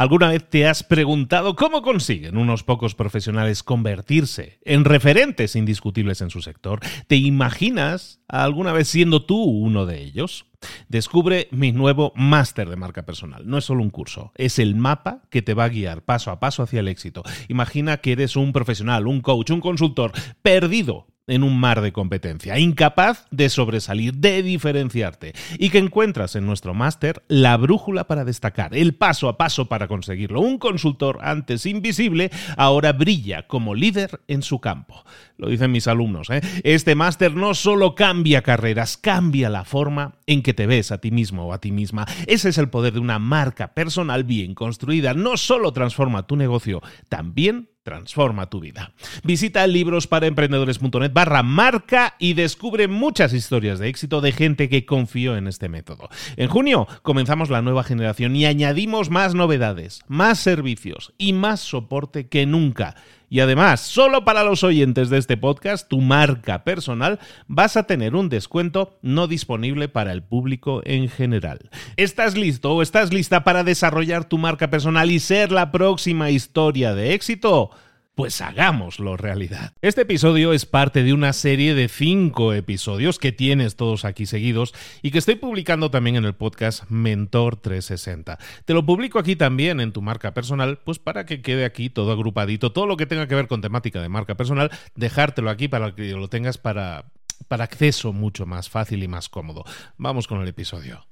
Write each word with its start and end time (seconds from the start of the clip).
¿Alguna 0.00 0.30
vez 0.30 0.48
te 0.48 0.66
has 0.66 0.82
preguntado 0.82 1.54
cómo 1.56 1.82
consiguen 1.82 2.38
unos 2.38 2.64
pocos 2.64 2.94
profesionales 2.94 3.62
convertirse 3.62 4.58
en 4.64 4.86
referentes 4.86 5.56
indiscutibles 5.56 6.22
en 6.22 6.30
su 6.30 6.40
sector? 6.40 6.80
¿Te 7.06 7.16
imaginas 7.16 8.22
alguna 8.26 8.72
vez 8.72 8.88
siendo 8.88 9.26
tú 9.26 9.36
uno 9.44 9.84
de 9.84 10.00
ellos? 10.00 10.46
Descubre 10.88 11.48
mi 11.50 11.72
nuevo 11.72 12.12
máster 12.16 12.68
de 12.68 12.76
marca 12.76 13.04
personal. 13.04 13.46
No 13.46 13.58
es 13.58 13.64
solo 13.64 13.82
un 13.82 13.90
curso, 13.90 14.32
es 14.36 14.58
el 14.58 14.74
mapa 14.74 15.22
que 15.30 15.42
te 15.42 15.54
va 15.54 15.64
a 15.64 15.68
guiar 15.68 16.02
paso 16.02 16.30
a 16.30 16.40
paso 16.40 16.62
hacia 16.62 16.80
el 16.80 16.88
éxito. 16.88 17.22
Imagina 17.48 17.98
que 17.98 18.12
eres 18.12 18.36
un 18.36 18.52
profesional, 18.52 19.06
un 19.06 19.20
coach, 19.20 19.50
un 19.50 19.60
consultor 19.60 20.12
perdido 20.42 21.06
en 21.30 21.44
un 21.44 21.58
mar 21.58 21.80
de 21.80 21.92
competencia, 21.92 22.58
incapaz 22.58 23.26
de 23.30 23.48
sobresalir, 23.48 24.14
de 24.14 24.42
diferenciarte, 24.42 25.32
y 25.58 25.70
que 25.70 25.78
encuentras 25.78 26.34
en 26.34 26.44
nuestro 26.44 26.74
máster 26.74 27.22
la 27.28 27.56
brújula 27.56 28.04
para 28.04 28.24
destacar, 28.24 28.76
el 28.76 28.94
paso 28.94 29.28
a 29.28 29.38
paso 29.38 29.66
para 29.66 29.88
conseguirlo. 29.88 30.40
Un 30.40 30.58
consultor 30.58 31.18
antes 31.22 31.66
invisible 31.66 32.30
ahora 32.56 32.92
brilla 32.92 33.46
como 33.46 33.74
líder 33.74 34.20
en 34.26 34.42
su 34.42 34.60
campo. 34.60 35.04
Lo 35.36 35.48
dicen 35.48 35.70
mis 35.70 35.86
alumnos. 35.86 36.28
¿eh? 36.30 36.40
Este 36.64 36.94
máster 36.94 37.34
no 37.34 37.54
solo 37.54 37.94
cambia 37.94 38.42
carreras, 38.42 38.96
cambia 38.96 39.48
la 39.48 39.64
forma 39.64 40.16
en 40.26 40.42
que 40.42 40.49
te 40.54 40.66
ves 40.66 40.92
a 40.92 40.98
ti 40.98 41.10
mismo 41.10 41.46
o 41.46 41.52
a 41.52 41.60
ti 41.60 41.72
misma. 41.72 42.06
Ese 42.26 42.48
es 42.48 42.58
el 42.58 42.68
poder 42.70 42.94
de 42.94 43.00
una 43.00 43.18
marca 43.18 43.74
personal 43.74 44.24
bien 44.24 44.54
construida. 44.54 45.14
No 45.14 45.36
solo 45.36 45.72
transforma 45.72 46.26
tu 46.26 46.36
negocio, 46.36 46.82
también 47.08 47.70
transforma 47.82 48.50
tu 48.50 48.60
vida. 48.60 48.92
Visita 49.24 49.66
librosparaemprendedores.net 49.66 51.12
barra 51.12 51.42
marca 51.42 52.14
y 52.18 52.34
descubre 52.34 52.88
muchas 52.88 53.32
historias 53.32 53.78
de 53.78 53.88
éxito 53.88 54.20
de 54.20 54.32
gente 54.32 54.68
que 54.68 54.84
confió 54.84 55.36
en 55.36 55.46
este 55.46 55.68
método. 55.68 56.08
En 56.36 56.48
junio 56.48 56.86
comenzamos 57.02 57.50
la 57.50 57.62
nueva 57.62 57.82
generación 57.82 58.36
y 58.36 58.44
añadimos 58.44 59.10
más 59.10 59.34
novedades, 59.34 60.00
más 60.08 60.38
servicios 60.38 61.14
y 61.18 61.32
más 61.32 61.60
soporte 61.60 62.28
que 62.28 62.46
nunca. 62.46 62.96
Y 63.32 63.38
además, 63.38 63.80
solo 63.80 64.24
para 64.24 64.42
los 64.42 64.64
oyentes 64.64 65.08
de 65.08 65.18
este 65.18 65.36
podcast, 65.36 65.88
tu 65.88 66.00
marca 66.00 66.64
personal, 66.64 67.20
vas 67.46 67.76
a 67.76 67.84
tener 67.84 68.16
un 68.16 68.28
descuento 68.28 68.98
no 69.02 69.28
disponible 69.28 69.88
para 69.88 70.10
el 70.10 70.24
público 70.24 70.82
en 70.84 71.08
general. 71.08 71.70
¿Estás 71.96 72.36
listo 72.36 72.72
o 72.72 72.82
estás 72.82 73.12
lista 73.12 73.44
para 73.44 73.62
desarrollar 73.62 74.24
tu 74.24 74.36
marca 74.36 74.68
personal 74.68 75.12
y 75.12 75.20
ser 75.20 75.52
la 75.52 75.70
próxima 75.70 76.30
historia 76.30 76.92
de 76.92 77.14
éxito? 77.14 77.70
Pues 78.14 78.40
hagámoslo 78.40 79.16
realidad. 79.16 79.72
Este 79.80 80.02
episodio 80.02 80.52
es 80.52 80.66
parte 80.66 81.02
de 81.02 81.12
una 81.12 81.32
serie 81.32 81.74
de 81.74 81.88
cinco 81.88 82.52
episodios 82.52 83.18
que 83.18 83.32
tienes 83.32 83.76
todos 83.76 84.04
aquí 84.04 84.26
seguidos 84.26 84.74
y 85.00 85.10
que 85.10 85.18
estoy 85.18 85.36
publicando 85.36 85.90
también 85.90 86.16
en 86.16 86.24
el 86.24 86.34
podcast 86.34 86.84
Mentor 86.90 87.56
360. 87.56 88.38
Te 88.64 88.74
lo 88.74 88.84
publico 88.84 89.18
aquí 89.18 89.36
también 89.36 89.80
en 89.80 89.92
tu 89.92 90.02
marca 90.02 90.34
personal, 90.34 90.80
pues 90.84 90.98
para 90.98 91.24
que 91.24 91.40
quede 91.40 91.64
aquí 91.64 91.88
todo 91.88 92.12
agrupadito, 92.12 92.72
todo 92.72 92.86
lo 92.86 92.96
que 92.96 93.06
tenga 93.06 93.26
que 93.26 93.36
ver 93.36 93.48
con 93.48 93.62
temática 93.62 94.02
de 94.02 94.08
marca 94.08 94.36
personal, 94.36 94.70
dejártelo 94.96 95.48
aquí 95.48 95.68
para 95.68 95.94
que 95.94 96.12
lo 96.12 96.28
tengas 96.28 96.58
para, 96.58 97.06
para 97.48 97.64
acceso 97.64 98.12
mucho 98.12 98.44
más 98.44 98.68
fácil 98.68 99.02
y 99.02 99.08
más 99.08 99.28
cómodo. 99.28 99.64
Vamos 99.96 100.26
con 100.26 100.42
el 100.42 100.48
episodio. 100.48 101.06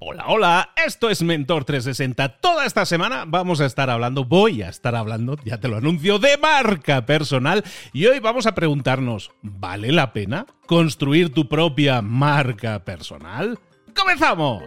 Hola, 0.00 0.26
hola, 0.28 0.70
esto 0.86 1.10
es 1.10 1.24
Mentor 1.24 1.64
360. 1.64 2.40
Toda 2.40 2.66
esta 2.66 2.86
semana 2.86 3.24
vamos 3.26 3.60
a 3.60 3.66
estar 3.66 3.90
hablando, 3.90 4.24
voy 4.24 4.62
a 4.62 4.68
estar 4.68 4.94
hablando, 4.94 5.36
ya 5.44 5.58
te 5.58 5.66
lo 5.66 5.76
anuncio, 5.76 6.20
de 6.20 6.38
marca 6.38 7.04
personal. 7.04 7.64
Y 7.92 8.06
hoy 8.06 8.20
vamos 8.20 8.46
a 8.46 8.54
preguntarnos, 8.54 9.32
¿vale 9.42 9.90
la 9.90 10.12
pena 10.12 10.46
construir 10.66 11.34
tu 11.34 11.48
propia 11.48 12.00
marca 12.00 12.84
personal? 12.84 13.58
¡Comenzamos! 13.92 14.62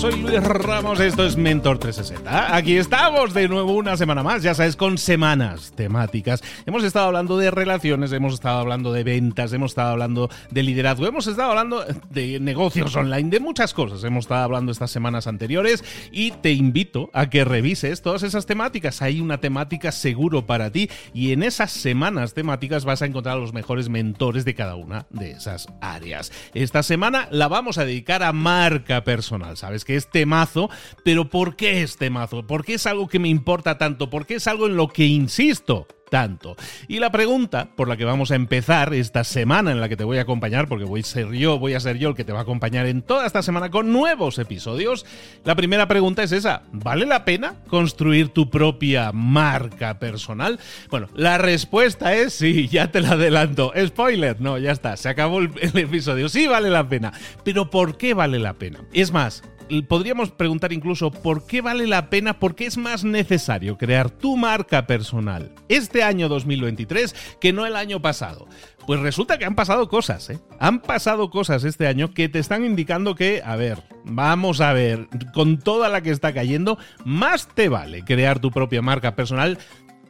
Soy 0.00 0.18
Luis 0.18 0.42
Ramos, 0.42 0.98
esto 0.98 1.26
es 1.26 1.36
Mentor 1.36 1.76
360. 1.76 2.56
Aquí 2.56 2.78
estamos 2.78 3.34
de 3.34 3.48
nuevo 3.48 3.74
una 3.74 3.98
semana 3.98 4.22
más, 4.22 4.42
ya 4.42 4.54
sabes, 4.54 4.74
con 4.74 4.96
semanas 4.96 5.74
temáticas. 5.76 6.42
Hemos 6.64 6.84
estado 6.84 7.08
hablando 7.08 7.36
de 7.36 7.50
relaciones, 7.50 8.10
hemos 8.12 8.32
estado 8.32 8.60
hablando 8.60 8.94
de 8.94 9.04
ventas, 9.04 9.52
hemos 9.52 9.72
estado 9.72 9.90
hablando 9.90 10.30
de 10.50 10.62
liderazgo, 10.62 11.06
hemos 11.06 11.26
estado 11.26 11.50
hablando 11.50 11.84
de 12.08 12.40
negocios 12.40 12.96
online, 12.96 13.28
de 13.28 13.40
muchas 13.40 13.74
cosas. 13.74 14.02
Hemos 14.02 14.24
estado 14.24 14.42
hablando 14.42 14.72
estas 14.72 14.90
semanas 14.90 15.26
anteriores 15.26 15.84
y 16.10 16.30
te 16.30 16.52
invito 16.52 17.10
a 17.12 17.28
que 17.28 17.44
revises 17.44 18.00
todas 18.00 18.22
esas 18.22 18.46
temáticas. 18.46 19.02
Hay 19.02 19.20
una 19.20 19.38
temática 19.38 19.92
seguro 19.92 20.46
para 20.46 20.70
ti 20.70 20.88
y 21.12 21.32
en 21.32 21.42
esas 21.42 21.72
semanas 21.72 22.32
temáticas 22.32 22.86
vas 22.86 23.02
a 23.02 23.06
encontrar 23.06 23.36
a 23.36 23.40
los 23.40 23.52
mejores 23.52 23.90
mentores 23.90 24.46
de 24.46 24.54
cada 24.54 24.76
una 24.76 25.04
de 25.10 25.32
esas 25.32 25.68
áreas. 25.82 26.32
Esta 26.54 26.82
semana 26.82 27.28
la 27.30 27.48
vamos 27.48 27.76
a 27.76 27.84
dedicar 27.84 28.22
a 28.22 28.32
marca 28.32 29.04
personal, 29.04 29.58
¿sabes? 29.58 29.84
Que 29.90 29.96
es 29.96 30.08
temazo, 30.08 30.70
pero 31.02 31.28
¿por 31.28 31.56
qué 31.56 31.82
es 31.82 31.96
temazo? 31.96 32.46
¿Por 32.46 32.64
qué 32.64 32.74
es 32.74 32.86
algo 32.86 33.08
que 33.08 33.18
me 33.18 33.28
importa 33.28 33.76
tanto? 33.76 34.08
¿Por 34.08 34.24
qué 34.24 34.36
es 34.36 34.46
algo 34.46 34.68
en 34.68 34.76
lo 34.76 34.86
que 34.86 35.04
insisto? 35.04 35.88
tanto. 36.10 36.56
Y 36.88 36.98
la 36.98 37.10
pregunta 37.10 37.70
por 37.76 37.88
la 37.88 37.96
que 37.96 38.04
vamos 38.04 38.30
a 38.30 38.34
empezar 38.34 38.92
esta 38.92 39.24
semana 39.24 39.70
en 39.70 39.80
la 39.80 39.88
que 39.88 39.96
te 39.96 40.04
voy 40.04 40.18
a 40.18 40.22
acompañar, 40.22 40.68
porque 40.68 40.84
voy 40.84 41.00
a 41.00 41.04
ser 41.04 41.30
yo, 41.30 41.58
voy 41.58 41.72
a 41.72 41.80
ser 41.80 41.96
yo 41.96 42.10
el 42.10 42.14
que 42.14 42.24
te 42.24 42.32
va 42.32 42.40
a 42.40 42.42
acompañar 42.42 42.86
en 42.86 43.00
toda 43.00 43.24
esta 43.26 43.42
semana 43.42 43.70
con 43.70 43.92
nuevos 43.92 44.38
episodios. 44.38 45.06
La 45.44 45.54
primera 45.54 45.88
pregunta 45.88 46.22
es 46.22 46.32
esa, 46.32 46.64
¿vale 46.72 47.06
la 47.06 47.24
pena 47.24 47.62
construir 47.68 48.28
tu 48.28 48.50
propia 48.50 49.12
marca 49.12 49.98
personal? 49.98 50.58
Bueno, 50.90 51.08
la 51.14 51.38
respuesta 51.38 52.14
es 52.14 52.34
sí, 52.34 52.68
ya 52.68 52.90
te 52.90 53.00
la 53.00 53.12
adelanto. 53.12 53.72
Spoiler, 53.86 54.40
no, 54.40 54.58
ya 54.58 54.72
está, 54.72 54.96
se 54.96 55.08
acabó 55.08 55.38
el, 55.38 55.52
el 55.60 55.78
episodio. 55.78 56.28
Sí 56.28 56.46
vale 56.46 56.68
la 56.70 56.88
pena. 56.88 57.12
Pero 57.44 57.70
¿por 57.70 57.96
qué 57.96 58.14
vale 58.14 58.40
la 58.40 58.54
pena? 58.54 58.80
Es 58.92 59.12
más, 59.12 59.42
podríamos 59.88 60.30
preguntar 60.30 60.72
incluso 60.72 61.10
por 61.10 61.46
qué 61.46 61.60
vale 61.60 61.86
la 61.86 62.10
pena, 62.10 62.38
por 62.38 62.54
qué 62.54 62.66
es 62.66 62.76
más 62.76 63.04
necesario 63.04 63.78
crear 63.78 64.10
tu 64.10 64.36
marca 64.36 64.86
personal 64.86 65.52
este 65.68 66.02
año 66.02 66.28
2023 66.28 67.14
que 67.40 67.52
no 67.52 67.66
el 67.66 67.76
año 67.76 68.02
pasado. 68.02 68.46
Pues 68.86 69.00
resulta 69.00 69.38
que 69.38 69.44
han 69.44 69.54
pasado 69.54 69.88
cosas, 69.88 70.30
¿eh? 70.30 70.40
Han 70.58 70.80
pasado 70.80 71.30
cosas 71.30 71.64
este 71.64 71.86
año 71.86 72.12
que 72.12 72.28
te 72.28 72.38
están 72.38 72.64
indicando 72.64 73.14
que, 73.14 73.42
a 73.44 73.54
ver, 73.56 73.82
vamos 74.04 74.60
a 74.60 74.72
ver, 74.72 75.08
con 75.32 75.58
toda 75.58 75.88
la 75.88 76.00
que 76.00 76.10
está 76.10 76.32
cayendo, 76.32 76.78
más 77.04 77.46
te 77.46 77.68
vale 77.68 78.02
crear 78.04 78.40
tu 78.40 78.50
propia 78.50 78.82
marca 78.82 79.14
personal 79.14 79.58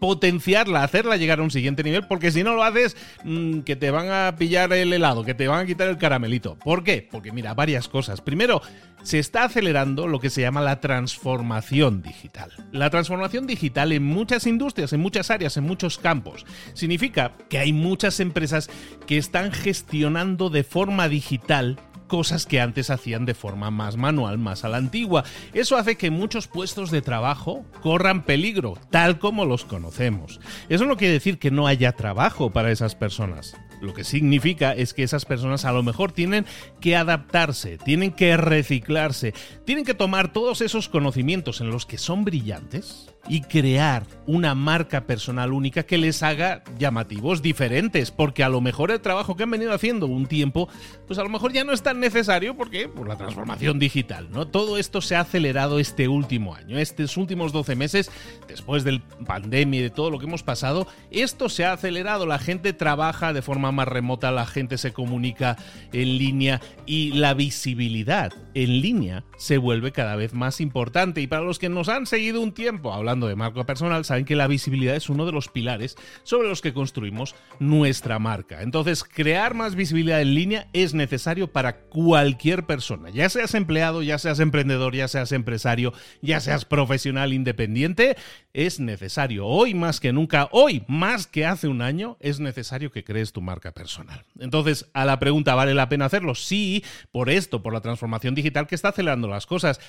potenciarla, 0.01 0.83
hacerla 0.83 1.17
llegar 1.17 1.39
a 1.39 1.43
un 1.43 1.51
siguiente 1.51 1.85
nivel, 1.85 2.07
porque 2.07 2.33
si 2.33 2.43
no 2.43 2.55
lo 2.55 2.65
haces, 2.65 2.97
mm, 3.25 3.61
que 3.61 3.77
te 3.77 3.91
van 3.91 4.11
a 4.11 4.35
pillar 4.37 4.73
el 4.73 4.93
helado, 4.93 5.25
que 5.25 5.35
te 5.35 5.47
van 5.47 5.61
a 5.61 5.67
quitar 5.67 5.89
el 5.89 5.99
caramelito. 5.99 6.57
¿Por 6.57 6.83
qué? 6.83 7.07
Porque 7.11 7.33
mira, 7.33 7.55
varias 7.55 7.89
cosas. 7.89 8.21
Primero, 8.21 8.63
se 9.03 9.19
está 9.19 9.45
acelerando 9.45 10.07
lo 10.07 10.19
que 10.19 10.31
se 10.31 10.41
llama 10.41 10.61
la 10.61 10.81
transformación 10.81 12.03
digital. 12.03 12.51
La 12.73 12.91
transformación 12.91 13.47
digital 13.47 13.93
en 13.93 14.05
muchas 14.05 14.47
industrias, 14.47 14.93
en 14.93 15.01
muchas 15.01 15.31
áreas, 15.31 15.57
en 15.57 15.65
muchos 15.65 15.99
campos. 15.99 16.45
Significa 16.75 17.33
que 17.49 17.59
hay 17.59 17.73
muchas 17.73 18.21
empresas 18.21 18.71
que 19.07 19.19
están 19.19 19.53
gestionando 19.53 20.51
de 20.51 20.65
forma 20.65 21.09
digital 21.09 21.79
cosas 22.11 22.45
que 22.45 22.61
antes 22.61 22.91
hacían 22.91 23.25
de 23.25 23.35
forma 23.35 23.71
más 23.71 23.97
manual, 23.97 24.37
más 24.37 24.65
a 24.65 24.69
la 24.69 24.79
antigua. 24.79 25.23
Eso 25.55 25.77
hace 25.77 25.97
que 25.97 26.11
muchos 26.11 26.49
puestos 26.49 26.91
de 26.91 27.03
trabajo 27.03 27.65
corran 27.83 28.25
peligro, 28.25 28.77
tal 28.91 29.21
como 29.21 29.45
los 29.45 29.65
conocemos. 29.65 30.41
Eso 30.69 30.87
no 30.87 30.97
quiere 30.97 31.15
decir 31.15 31.39
que 31.39 31.53
no 31.53 31.69
haya 31.69 31.93
trabajo 31.93 32.51
para 32.51 32.73
esas 32.73 32.97
personas. 32.97 33.57
Lo 33.81 33.95
que 33.95 34.03
significa 34.03 34.73
es 34.73 34.93
que 34.93 35.05
esas 35.05 35.25
personas 35.25 35.65
a 35.65 35.71
lo 35.73 35.85
mejor 35.85 36.11
tienen 36.11 36.47
que 36.81 36.97
adaptarse, 36.97 37.79
tienen 37.79 38.11
que 38.11 38.37
reciclarse, 38.37 39.33
tienen 39.65 39.85
que 39.85 39.95
tomar 39.95 40.33
todos 40.33 40.63
esos 40.63 40.89
conocimientos 40.89 41.61
en 41.61 41.71
los 41.71 41.87
que 41.87 41.97
son 41.97 42.25
brillantes 42.25 43.10
y 43.29 43.43
crear 43.43 44.07
una 44.27 44.55
marca 44.55 45.07
personal 45.07 45.53
única 45.53 45.83
que 45.83 45.99
les 45.99 46.23
haga 46.23 46.63
llamativos 46.79 47.43
diferentes, 47.43 48.11
porque 48.11 48.43
a 48.43 48.49
lo 48.49 48.61
mejor 48.61 48.91
el 48.91 49.01
trabajo 49.01 49.37
que 49.37 49.43
han 49.43 49.51
venido 49.51 49.73
haciendo 49.73 50.07
un 50.07 50.27
tiempo, 50.27 50.69
pues 51.07 51.19
a 51.19 51.23
lo 51.23 51.29
mejor 51.29 51.53
ya 51.53 51.65
no 51.65 51.73
es 51.73 51.83
tan 51.83 52.01
necesario 52.01 52.57
porque 52.57 52.89
por 52.89 53.09
la 53.09 53.17
transformación 53.17 53.79
digital, 53.79 54.29
¿no? 54.31 54.47
Todo 54.47 54.79
esto 54.79 55.01
se 55.01 55.17
ha 55.17 55.21
acelerado 55.21 55.79
este 55.79 56.09
último 56.09 56.55
año, 56.55 56.79
estos 56.79 57.17
últimos 57.17 57.53
12 57.53 57.77
meses, 57.77 58.11
después 58.49 58.85
del 58.85 59.01
pandemia 59.01 59.81
y 59.81 59.83
de 59.83 59.91
todo 59.91 60.11
lo 60.11 60.19
que 60.19 60.27
hemos 60.27 60.43
pasado, 60.43 60.87
esto 61.11 61.49
se 61.49 61.65
ha 61.65 61.73
acelerado, 61.73 62.27
la 62.27 62.39
gente 62.39 62.73
trabaja 62.73 63.33
de 63.33 63.43
forma 63.43 63.73
más 63.73 63.89
remota, 63.89 64.31
la 64.31 64.47
gente 64.47 64.79
se 64.79 64.93
comunica 64.93 65.57
en 65.93 66.19
línea 66.19 66.61
y 66.87 67.13
la 67.13 67.35
visibilidad 67.35 68.33
en 68.55 68.81
línea 68.81 69.25
se 69.37 69.59
vuelve 69.59 69.93
cada 69.93 70.17
vez 70.17 70.35
más 70.35 70.61
importante 70.61 71.21
y 71.21 71.27
para 71.27 71.43
los 71.43 71.59
que 71.59 71.69
nos 71.69 71.89
han 71.89 72.07
seguido 72.07 72.41
un 72.41 72.53
tiempo 72.53 72.93
hablando 72.93 73.10
hablando 73.11 73.27
de 73.27 73.35
marca 73.35 73.65
personal 73.65 74.05
saben 74.05 74.25
que 74.25 74.37
la 74.37 74.47
visibilidad 74.47 74.95
es 74.95 75.09
uno 75.09 75.27
de 75.27 75.33
los 75.33 75.49
pilares 75.49 75.97
sobre 76.23 76.49
los 76.49 76.61
que 76.61 76.73
construimos 76.73 77.35
nuestra 77.59 78.19
marca. 78.21 78.63
Entonces, 78.63 79.03
crear 79.03 79.55
más 79.55 79.75
visibilidad 79.75 80.21
en 80.21 80.35
línea 80.35 80.69
es 80.73 80.95
necesario 80.95 81.53
para 81.53 81.81
cualquier 81.81 82.67
persona, 82.67 83.11
ya 83.11 83.29
seas 83.29 83.55
empleado, 83.55 84.03
ya 84.03 84.19
seas 84.19 84.39
emprendedor, 84.39 84.95
ya 84.95 85.09
seas 85.09 85.33
empresario, 85.33 85.93
ya 86.23 86.41
seas 86.41 86.65
profesional 86.65 87.33
independiente, 87.33 88.17
es 88.53 88.79
necesario. 88.79 89.47
Hoy 89.47 89.75
más 89.75 89.99
que 89.99 90.13
nunca, 90.13 90.49
hoy 90.53 90.85
más 90.87 91.27
que 91.27 91.47
hace 91.47 91.67
un 91.67 91.83
año, 91.83 92.17
es 92.21 92.39
necesario 92.39 92.93
que 92.93 93.05
crees 93.05 93.33
tu 93.33 93.41
marca 93.41 93.73
personal. 93.73 94.25
Entonces, 94.39 94.89
a 94.93 95.05
la 95.05 95.19
pregunta, 95.19 95.55
¿vale 95.57 95.75
la 95.75 95.89
pena 95.89 96.05
hacerlo? 96.05 96.35
Sí, 96.37 96.85
por 97.11 97.29
esto, 97.29 97.63
por 97.63 97.73
la 97.73 97.81
transformación 97.81 98.35
digital 98.35 98.69
que 98.69 98.77
está 98.77 98.89
acelerando 98.89 99.27
las 99.27 99.47
cosas, 99.47 99.81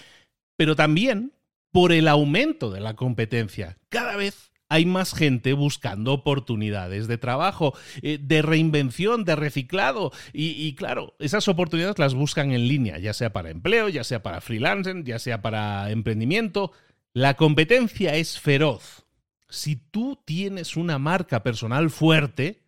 pero 0.58 0.76
también 0.76 1.34
por 1.72 1.92
el 1.92 2.08
aumento 2.08 2.72
de 2.72 2.82
la 2.82 2.96
competencia. 2.96 3.78
Cada 3.90 4.16
vez 4.16 4.52
hay 4.72 4.86
más 4.86 5.14
gente 5.14 5.52
buscando 5.52 6.14
oportunidades 6.14 7.10
de 7.10 7.18
trabajo, 7.18 7.74
eh, 8.02 8.18
de 8.22 8.42
reinvención, 8.42 9.26
de 9.26 9.36
reciclado. 9.36 10.14
Y, 10.32 10.76
claro, 10.76 11.14
esas 11.20 11.50
oportunidades 11.50 12.00
las 12.00 12.14
buscan 12.14 12.54
en 12.54 12.70
línea, 12.70 12.98
ya 12.98 13.14
sea 13.14 13.34
para 13.34 13.50
empleo, 13.50 13.90
ya 13.90 14.06
sea 14.06 14.24
para 14.24 14.40
freelancing, 14.40 15.04
ya 15.04 15.20
sea 15.20 15.42
para 15.42 15.92
emprendimiento. 15.92 16.72
La 17.12 17.34
competencia 17.34 18.16
es 18.16 18.40
feroz. 18.40 19.06
Si 19.50 19.76
tú 19.76 20.22
tienes 20.24 20.78
una 20.78 20.98
marca 20.98 21.44
personal 21.44 21.90
fuerte, 21.90 22.64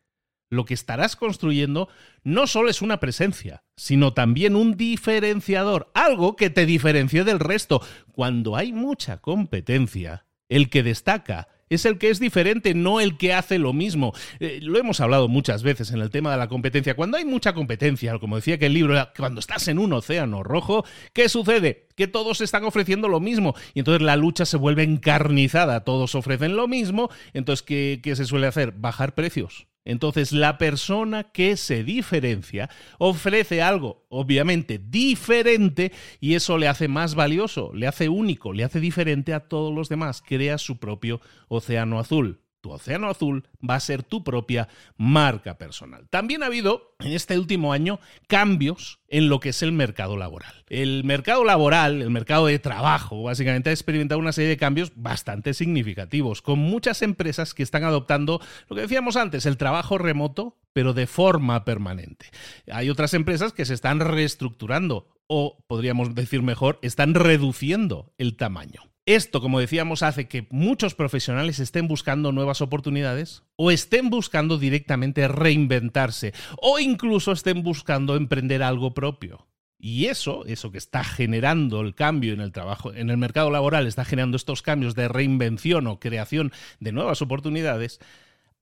lo 0.53 0.65
que 0.65 0.73
estarás 0.73 1.15
construyendo 1.15 1.89
no 2.23 2.47
solo 2.47 2.69
es 2.69 2.81
una 2.81 2.99
presencia, 2.99 3.63
sino 3.75 4.13
también 4.13 4.55
un 4.55 4.77
diferenciador, 4.77 5.91
algo 5.93 6.35
que 6.35 6.49
te 6.49 6.65
diferencie 6.65 7.23
del 7.23 7.39
resto. 7.39 7.81
Cuando 8.11 8.55
hay 8.55 8.71
mucha 8.71 9.17
competencia, 9.17 10.25
el 10.49 10.69
que 10.69 10.83
destaca 10.83 11.47
es 11.69 11.85
el 11.85 11.97
que 11.97 12.09
es 12.09 12.19
diferente, 12.19 12.73
no 12.73 12.99
el 12.99 13.17
que 13.17 13.33
hace 13.33 13.57
lo 13.57 13.73
mismo. 13.73 14.13
Eh, 14.39 14.59
lo 14.61 14.77
hemos 14.77 14.99
hablado 14.99 15.27
muchas 15.27 15.63
veces 15.63 15.91
en 15.91 16.01
el 16.01 16.09
tema 16.09 16.31
de 16.31 16.37
la 16.37 16.47
competencia. 16.47 16.95
Cuando 16.95 17.17
hay 17.17 17.25
mucha 17.25 17.53
competencia, 17.53 18.17
como 18.19 18.35
decía 18.35 18.57
que 18.57 18.67
el 18.67 18.73
libro, 18.73 18.95
cuando 19.17 19.39
estás 19.39 19.67
en 19.67 19.79
un 19.79 19.93
océano 19.93 20.43
rojo, 20.43 20.85
¿qué 21.13 21.29
sucede? 21.29 21.87
Que 21.95 22.07
todos 22.07 22.41
están 22.41 22.63
ofreciendo 22.63 23.07
lo 23.07 23.19
mismo 23.19 23.55
y 23.73 23.79
entonces 23.79 24.01
la 24.01 24.15
lucha 24.15 24.45
se 24.45 24.57
vuelve 24.57 24.83
encarnizada, 24.83 25.83
todos 25.83 26.15
ofrecen 26.15 26.55
lo 26.55 26.67
mismo, 26.67 27.09
entonces 27.33 27.63
¿qué, 27.63 27.99
qué 28.03 28.15
se 28.15 28.25
suele 28.25 28.47
hacer? 28.47 28.73
Bajar 28.73 29.15
precios 29.15 29.67
entonces, 29.85 30.31
la 30.31 30.57
persona 30.57 31.23
que 31.23 31.57
se 31.57 31.83
diferencia 31.83 32.69
ofrece 32.99 33.61
algo, 33.61 34.05
obviamente, 34.09 34.79
diferente 34.79 35.91
y 36.21 36.35
eso 36.35 36.57
le 36.57 36.67
hace 36.67 36.87
más 36.87 37.15
valioso, 37.15 37.71
le 37.73 37.87
hace 37.87 38.07
único, 38.07 38.53
le 38.53 38.63
hace 38.63 38.79
diferente 38.79 39.33
a 39.33 39.41
todos 39.41 39.73
los 39.73 39.89
demás, 39.89 40.23
crea 40.25 40.57
su 40.57 40.77
propio 40.77 41.19
océano 41.49 41.99
azul 41.99 42.42
tu 42.63 42.71
océano 42.71 43.09
azul 43.09 43.43
va 43.59 43.75
a 43.75 43.79
ser 43.81 44.03
tu 44.03 44.23
propia 44.23 44.69
marca 44.95 45.57
personal. 45.57 46.07
También 46.09 46.43
ha 46.43 46.45
habido 46.45 46.95
en 46.99 47.11
este 47.11 47.37
último 47.37 47.73
año 47.73 47.99
cambios 48.27 49.01
en 49.09 49.27
lo 49.27 49.41
que 49.41 49.49
es 49.49 49.61
el 49.63 49.73
mercado 49.73 50.15
laboral. 50.15 50.63
El 50.69 51.03
mercado 51.03 51.43
laboral, 51.43 52.01
el 52.01 52.09
mercado 52.09 52.45
de 52.45 52.59
trabajo, 52.59 53.21
básicamente 53.21 53.69
ha 53.69 53.73
experimentado 53.73 54.17
una 54.17 54.31
serie 54.31 54.49
de 54.49 54.57
cambios 54.57 54.93
bastante 54.95 55.53
significativos, 55.53 56.41
con 56.41 56.57
muchas 56.57 57.01
empresas 57.01 57.53
que 57.53 57.63
están 57.63 57.83
adoptando 57.83 58.39
lo 58.69 58.77
que 58.77 58.83
decíamos 58.83 59.17
antes, 59.17 59.45
el 59.45 59.57
trabajo 59.57 59.97
remoto, 59.97 60.57
pero 60.71 60.93
de 60.93 61.05
forma 61.05 61.65
permanente. 61.65 62.27
Hay 62.71 62.89
otras 62.89 63.13
empresas 63.13 63.51
que 63.51 63.65
se 63.65 63.73
están 63.73 63.99
reestructurando 63.99 65.09
o, 65.27 65.57
podríamos 65.67 66.15
decir 66.15 66.41
mejor, 66.41 66.79
están 66.81 67.13
reduciendo 67.13 68.13
el 68.17 68.37
tamaño. 68.37 68.92
Esto, 69.05 69.41
como 69.41 69.59
decíamos, 69.59 70.01
hace 70.01 70.29
que 70.29 70.47
muchos 70.49 70.95
profesionales 70.95 71.59
estén 71.59 71.89
buscando 71.89 72.31
nuevas 72.31 72.61
oportunidades 72.61 73.43
o 73.57 73.69
estén 73.69 74.09
buscando 74.09 74.57
directamente 74.57 75.27
reinventarse 75.27 76.33
o 76.61 76.79
incluso 76.79 77.33
estén 77.33 77.63
buscando 77.63 78.15
emprender 78.15 78.63
algo 78.63 78.93
propio. 78.93 79.45
Y 79.77 80.05
eso, 80.05 80.45
eso 80.45 80.71
que 80.71 80.77
está 80.77 81.03
generando 81.03 81.81
el 81.81 81.95
cambio 81.95 82.31
en 82.33 82.39
el 82.39 82.53
trabajo, 82.53 82.93
en 82.93 83.09
el 83.09 83.17
mercado 83.17 83.51
laboral, 83.51 83.87
está 83.87 84.05
generando 84.05 84.37
estos 84.37 84.61
cambios 84.61 84.95
de 84.95 85.09
reinvención 85.09 85.87
o 85.87 85.99
creación 85.99 86.53
de 86.79 86.93
nuevas 86.93 87.21
oportunidades, 87.21 87.99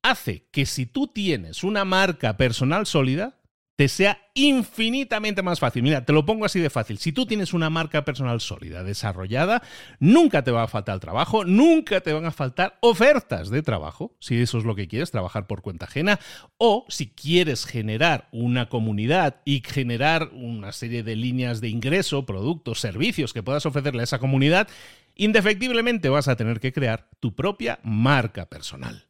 hace 0.02 0.48
que 0.52 0.66
si 0.66 0.88
tú 0.88 1.06
tienes 1.06 1.64
una 1.64 1.86
marca 1.86 2.38
personal 2.38 2.88
sólida, 2.88 3.41
te 3.82 3.88
sea 3.88 4.20
infinitamente 4.36 5.42
más 5.42 5.60
fácil. 5.60 5.82
Mira, 5.82 6.06
te 6.06 6.14
lo 6.14 6.24
pongo 6.24 6.46
así 6.46 6.60
de 6.60 6.70
fácil. 6.70 7.00
Si 7.00 7.12
tú 7.12 7.26
tienes 7.26 7.52
una 7.52 7.72
marca 7.72 8.06
personal 8.06 8.40
sólida, 8.40 8.84
desarrollada, 8.84 9.64
nunca 10.00 10.44
te 10.44 10.52
va 10.52 10.62
a 10.62 10.68
faltar 10.68 11.00
trabajo, 11.00 11.46
nunca 11.46 12.00
te 12.02 12.14
van 12.14 12.26
a 12.26 12.32
faltar 12.32 12.78
ofertas 12.82 13.50
de 13.50 13.64
trabajo, 13.64 14.16
si 14.20 14.40
eso 14.40 14.60
es 14.60 14.66
lo 14.66 14.76
que 14.76 14.88
quieres, 14.88 15.10
trabajar 15.10 15.48
por 15.48 15.64
cuenta 15.64 15.86
ajena, 15.86 16.20
o 16.60 16.86
si 16.90 17.08
quieres 17.08 17.66
generar 17.66 18.30
una 18.32 18.70
comunidad 18.70 19.38
y 19.46 19.64
generar 19.66 20.30
una 20.32 20.74
serie 20.74 21.02
de 21.02 21.16
líneas 21.16 21.60
de 21.60 21.70
ingreso, 21.70 22.28
productos, 22.28 22.80
servicios 22.80 23.34
que 23.34 23.42
puedas 23.42 23.66
ofrecerle 23.66 24.02
a 24.02 24.04
esa 24.04 24.20
comunidad, 24.20 24.68
indefectiblemente 25.16 26.08
vas 26.10 26.28
a 26.28 26.36
tener 26.36 26.60
que 26.60 26.72
crear 26.72 27.10
tu 27.20 27.34
propia 27.34 27.80
marca 27.82 28.46
personal. 28.46 29.08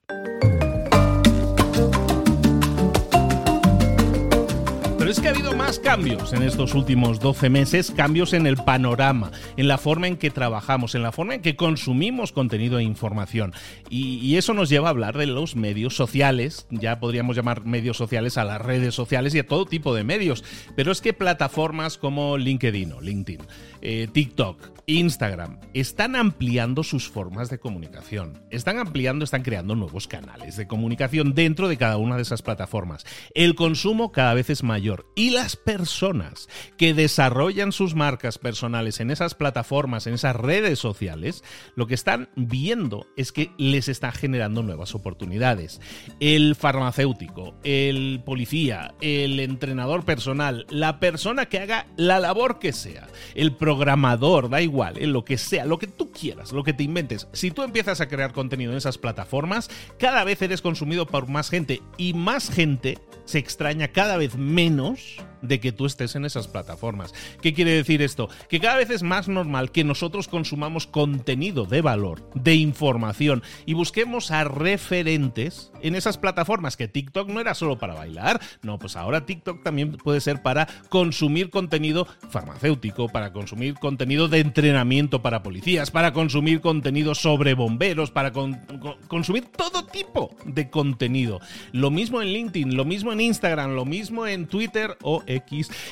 Es 5.12 5.20
que 5.20 5.28
ha 5.28 5.32
habido 5.32 5.54
más 5.58 5.78
cambios 5.78 6.32
en 6.32 6.42
estos 6.42 6.74
últimos 6.74 7.20
12 7.20 7.50
meses, 7.50 7.92
cambios 7.92 8.32
en 8.32 8.48
el 8.48 8.56
panorama, 8.56 9.30
en 9.58 9.68
la 9.68 9.78
forma 9.78 10.08
en 10.08 10.16
que 10.16 10.30
trabajamos, 10.30 10.96
en 10.96 11.04
la 11.04 11.12
forma 11.12 11.36
en 11.36 11.42
que 11.42 11.58
consumimos 11.58 12.32
contenido 12.32 12.80
e 12.80 12.84
información. 12.84 13.54
Y, 13.90 14.38
eso 14.38 14.54
nos 14.54 14.70
lleva 14.70 14.88
a 14.88 14.92
hablar 14.92 15.18
de 15.18 15.26
los 15.26 15.58
medios 15.58 15.98
sociales, 15.98 16.66
ya 16.70 17.02
podríamos 17.02 17.36
llamar 17.36 17.66
medios 17.66 17.98
sociales 17.98 18.38
a 18.38 18.46
las 18.46 18.62
redes 18.62 18.96
sociales 18.96 19.36
y 19.36 19.40
a 19.40 19.46
todo 19.46 19.66
tipo 19.66 19.94
de 19.94 20.06
medios, 20.06 20.46
pero 20.78 20.94
es 20.94 21.02
que 21.02 21.12
plataformas 21.12 21.98
como 21.98 22.38
LinkedIn 22.38 22.94
o 22.94 23.02
LinkedIn, 23.02 23.42
eh, 23.82 24.08
TikTok, 24.14 24.82
Instagram, 24.86 25.60
están 25.74 26.16
ampliando 26.16 26.84
sus 26.84 27.10
formas 27.10 27.50
de 27.50 27.60
comunicación, 27.60 28.42
están 28.50 28.78
ampliando, 28.78 29.26
están 29.26 29.44
creando 29.44 29.76
nuevos 29.76 30.08
canales 30.08 30.56
de 30.56 30.68
comunicación 30.68 31.34
dentro 31.34 31.68
de 31.68 31.78
cada 31.78 31.98
una 31.98 32.16
de 32.16 32.22
esas 32.22 32.42
plataformas. 32.42 33.06
El 33.36 33.56
consumo 33.56 34.12
cada 34.12 34.34
vez 34.34 34.50
es 34.50 34.64
mayor 34.64 35.01
y 35.16 35.32
las 35.32 35.56
personas 35.56 36.48
que 36.78 36.94
desarrollan 36.94 37.72
sus 37.72 37.96
marcas 37.96 38.38
personales 38.38 39.00
en 39.00 39.12
esas 39.12 39.36
plataformas, 39.36 40.08
en 40.08 40.14
esas 40.14 40.36
redes 40.36 40.80
sociales, 40.80 41.44
lo 41.76 41.88
que 41.88 41.96
están 41.96 42.30
viendo 42.36 43.08
es 43.18 43.32
que 43.32 43.52
les 43.58 43.88
está 43.88 44.12
generando 44.12 44.64
nuevas 44.64 44.96
oportunidades. 44.96 45.82
El 46.20 46.56
farmacéutico, 46.56 47.56
el 47.64 48.22
policía, 48.26 48.94
el 49.02 49.40
entrenador 49.40 50.06
personal, 50.06 50.66
la 50.70 51.00
persona 51.00 51.48
que 51.48 51.60
haga 51.60 51.88
la 51.98 52.20
labor 52.20 52.60
que 52.60 52.74
sea, 52.74 53.08
el 53.36 53.56
programador, 53.56 54.50
da 54.50 54.62
igual, 54.62 54.98
en 54.98 55.14
lo 55.14 55.26
que 55.26 55.38
sea, 55.38 55.66
lo 55.66 55.78
que 55.78 55.88
tú 55.88 56.12
quieras, 56.12 56.52
lo 56.52 56.64
que 56.64 56.74
te 56.74 56.84
inventes. 56.84 57.28
Si 57.34 57.52
tú 57.52 57.64
empiezas 57.64 58.02
a 58.02 58.08
crear 58.08 58.34
contenido 58.34 58.72
en 58.72 58.78
esas 58.78 58.98
plataformas, 58.98 59.70
cada 60.00 60.24
vez 60.24 60.42
eres 60.42 60.62
consumido 60.62 61.08
por 61.08 61.28
más 61.28 61.50
gente 61.50 61.82
y 61.98 62.14
más 62.14 62.50
gente 62.50 62.98
se 63.32 63.40
extraña 63.40 63.88
cada 63.88 64.18
vez 64.18 64.36
menos 64.36 65.16
de 65.42 65.60
que 65.60 65.72
tú 65.72 65.86
estés 65.86 66.16
en 66.16 66.26
esas 66.26 66.48
plataformas. 66.48 67.14
¿Qué 67.42 67.54
quiere 67.54 67.72
decir 67.72 68.02
esto? 68.02 68.30
Que 68.50 68.60
cada 68.60 68.78
vez 68.78 68.90
es 68.90 69.04
más 69.04 69.28
normal 69.28 69.72
que 69.72 69.84
nosotros 69.84 70.28
consumamos 70.28 70.88
contenido 70.88 71.66
de 71.66 71.82
valor, 71.82 72.30
de 72.36 72.56
información 72.56 73.44
y 73.66 73.74
busquemos 73.74 74.32
a 74.32 74.44
referentes 74.44 75.72
en 75.82 75.96
esas 75.96 76.18
plataformas, 76.18 76.78
que 76.78 76.88
TikTok 76.88 77.30
no 77.30 77.40
era 77.40 77.54
solo 77.56 77.78
para 77.78 77.94
bailar, 77.94 78.40
no, 78.62 78.78
pues 78.78 78.96
ahora 78.96 79.26
TikTok 79.26 79.64
también 79.64 79.94
puede 79.94 80.22
ser 80.22 80.42
para 80.42 80.68
consumir 80.90 81.50
contenido 81.50 82.08
farmacéutico, 82.30 83.10
para 83.10 83.34
consumir 83.34 83.76
contenido 83.76 84.28
de 84.28 84.40
entrenamiento 84.40 85.22
para 85.22 85.44
policías, 85.44 85.92
para 85.92 86.14
consumir 86.14 86.62
contenido 86.62 87.16
sobre 87.16 87.54
bomberos, 87.54 88.12
para 88.12 88.32
consumir 88.32 89.46
todo 89.46 89.86
tipo 89.86 90.36
de 90.46 90.70
contenido. 90.70 91.40
Lo 91.72 91.92
mismo 91.92 92.22
en 92.22 92.30
LinkedIn, 92.30 92.76
lo 92.76 92.86
mismo 92.86 93.12
en 93.12 93.22
Instagram, 93.22 93.72
lo 93.76 93.86
mismo 93.86 94.28
en 94.28 94.48
Twitter 94.48 94.98
o 95.02 95.24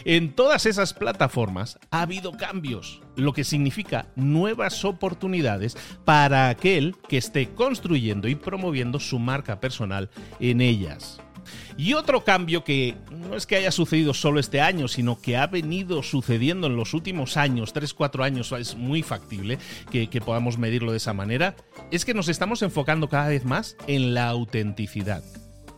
En 0.06 0.34
todas 0.34 0.66
esas 0.66 0.94
plataformas 0.94 1.80
ha 1.92 2.02
habido 2.02 2.32
cambios, 2.34 3.02
lo 3.16 3.34
que 3.34 3.44
significa 3.44 4.08
nuevas 4.16 4.86
oportunidades 4.86 5.78
para 6.06 6.50
aquel 6.50 6.96
que 7.08 7.18
esté 7.18 7.50
construyendo 7.50 8.28
y 8.28 8.36
promoviendo 8.36 9.00
su 9.00 9.20
marca 9.20 9.60
personal 9.60 10.10
en 10.40 10.62
ellas. 10.62 11.22
Y 11.78 11.94
otro 11.94 12.24
cambio 12.24 12.64
que 12.64 12.96
no 13.10 13.36
es 13.36 13.46
que 13.46 13.56
haya 13.56 13.72
sucedido 13.72 14.14
solo 14.14 14.40
este 14.40 14.62
año, 14.62 14.88
sino 14.88 15.22
que 15.22 15.38
ha 15.38 15.48
venido 15.48 16.04
sucediendo 16.04 16.68
en 16.68 16.76
los 16.76 16.94
últimos 16.94 17.38
años, 17.38 17.74
3-4 17.74 18.24
años, 18.24 18.52
es 18.52 18.76
muy 18.76 19.04
factible 19.04 19.58
que, 19.92 20.08
podamos 20.20 20.58
medirlo 20.58 20.92
de 20.92 20.98
esa 20.98 21.14
manera, 21.14 21.56
es 21.92 22.06
que 22.06 22.14
nos 22.14 22.28
estamos 22.28 22.62
enfocando 22.62 23.08
cada 23.08 23.30
vez 23.30 23.46
más 23.46 23.78
en 23.88 24.14
la 24.14 24.28
autenticidad 24.28 25.24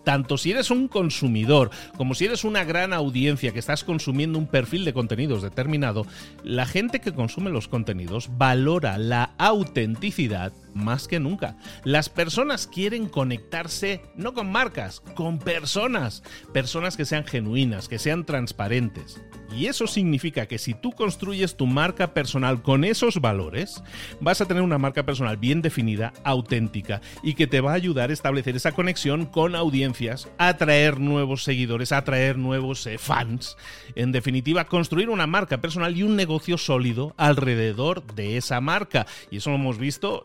tanto 0.04 0.38
si 0.38 0.52
eres 0.52 0.72
un 0.72 0.88
consumidor 0.88 1.70
como 1.98 2.16
si 2.16 2.26
eres 2.26 2.44
una 2.44 2.64
gran 2.64 2.94
audiencia 2.94 3.52
que 3.52 3.60
estás 3.60 3.84
consumiendo 3.84 4.40
un 4.40 4.48
perfil 4.48 4.86
de 4.86 4.94
contenidos 4.94 5.42
determinado, 5.42 6.06
la 6.44 6.66
gente 6.66 7.00
que 7.00 7.14
consume 7.14 7.50
los 7.50 7.68
contenidos 7.68 8.30
valora 8.38 8.98
la 8.98 9.32
autenticidad 9.38 10.54
más 10.74 11.08
que 11.08 11.20
nunca. 11.20 11.58
Las 11.84 12.10
personas 12.10 12.68
quieren 12.68 13.08
conectarse 13.08 14.02
no 14.16 14.34
con 14.34 14.52
marcas, 14.52 15.02
con 15.16 15.40
personas. 15.40 16.24
Personas 16.54 16.98
que 16.98 17.06
sean 17.06 17.26
genuinas, 17.26 17.88
que 17.88 18.00
sean 18.00 18.26
transparentes. 18.26 19.22
Y 19.56 19.66
eso 19.66 19.86
significa 19.86 20.46
que 20.46 20.58
si 20.58 20.74
tú 20.74 20.92
construyes 20.92 21.58
tu 21.58 21.68
marca 21.68 22.14
personal 22.14 22.62
con 22.62 22.84
esos 22.84 23.20
valores, 23.20 23.84
vas 24.22 24.40
a 24.40 24.46
tener 24.46 24.64
una 24.64 24.78
marca 24.78 25.06
personal 25.06 25.38
bien 25.38 25.62
definida, 25.62 26.14
auténtica 26.24 27.02
y 27.22 27.34
que 27.34 27.48
te 27.48 27.60
va 27.60 27.72
a 27.72 27.76
ayudar 27.76 28.10
a 28.10 28.14
establecer 28.14 28.56
esa 28.56 28.72
conexión 28.72 29.26
con 29.26 29.56
audiencias, 29.56 30.30
atraer 30.38 31.00
nuevos 31.00 31.44
seguidores, 31.44 31.92
atraer 31.92 32.38
nuevos 32.38 32.88
eh, 32.88 32.98
fans. 32.98 33.58
En 33.96 34.12
definitiva, 34.14 34.66
construir 34.66 35.10
una 35.10 35.28
marca 35.28 35.60
personal 35.60 35.98
y 35.98 36.04
un 36.04 36.16
negocio 36.16 36.58
sólido 36.58 37.14
alrededor 37.18 38.06
de 38.16 38.38
esa 38.38 38.62
marca. 38.62 39.06
Y 39.30 39.38
eso 39.38 39.50
lo 39.50 39.58
hemos 39.58 39.78
visto 39.78 40.24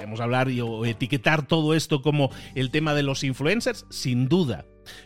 podríamos 0.00 0.20
hablar 0.20 0.48
o 0.62 0.86
etiquetar 0.86 1.46
todo 1.46 1.74
esto 1.74 2.00
como 2.00 2.30
el 2.54 2.70
tema 2.70 2.94
de 2.94 3.02
los 3.02 3.22
influencers, 3.22 3.84
sin 3.90 4.28
duda. 4.28 4.64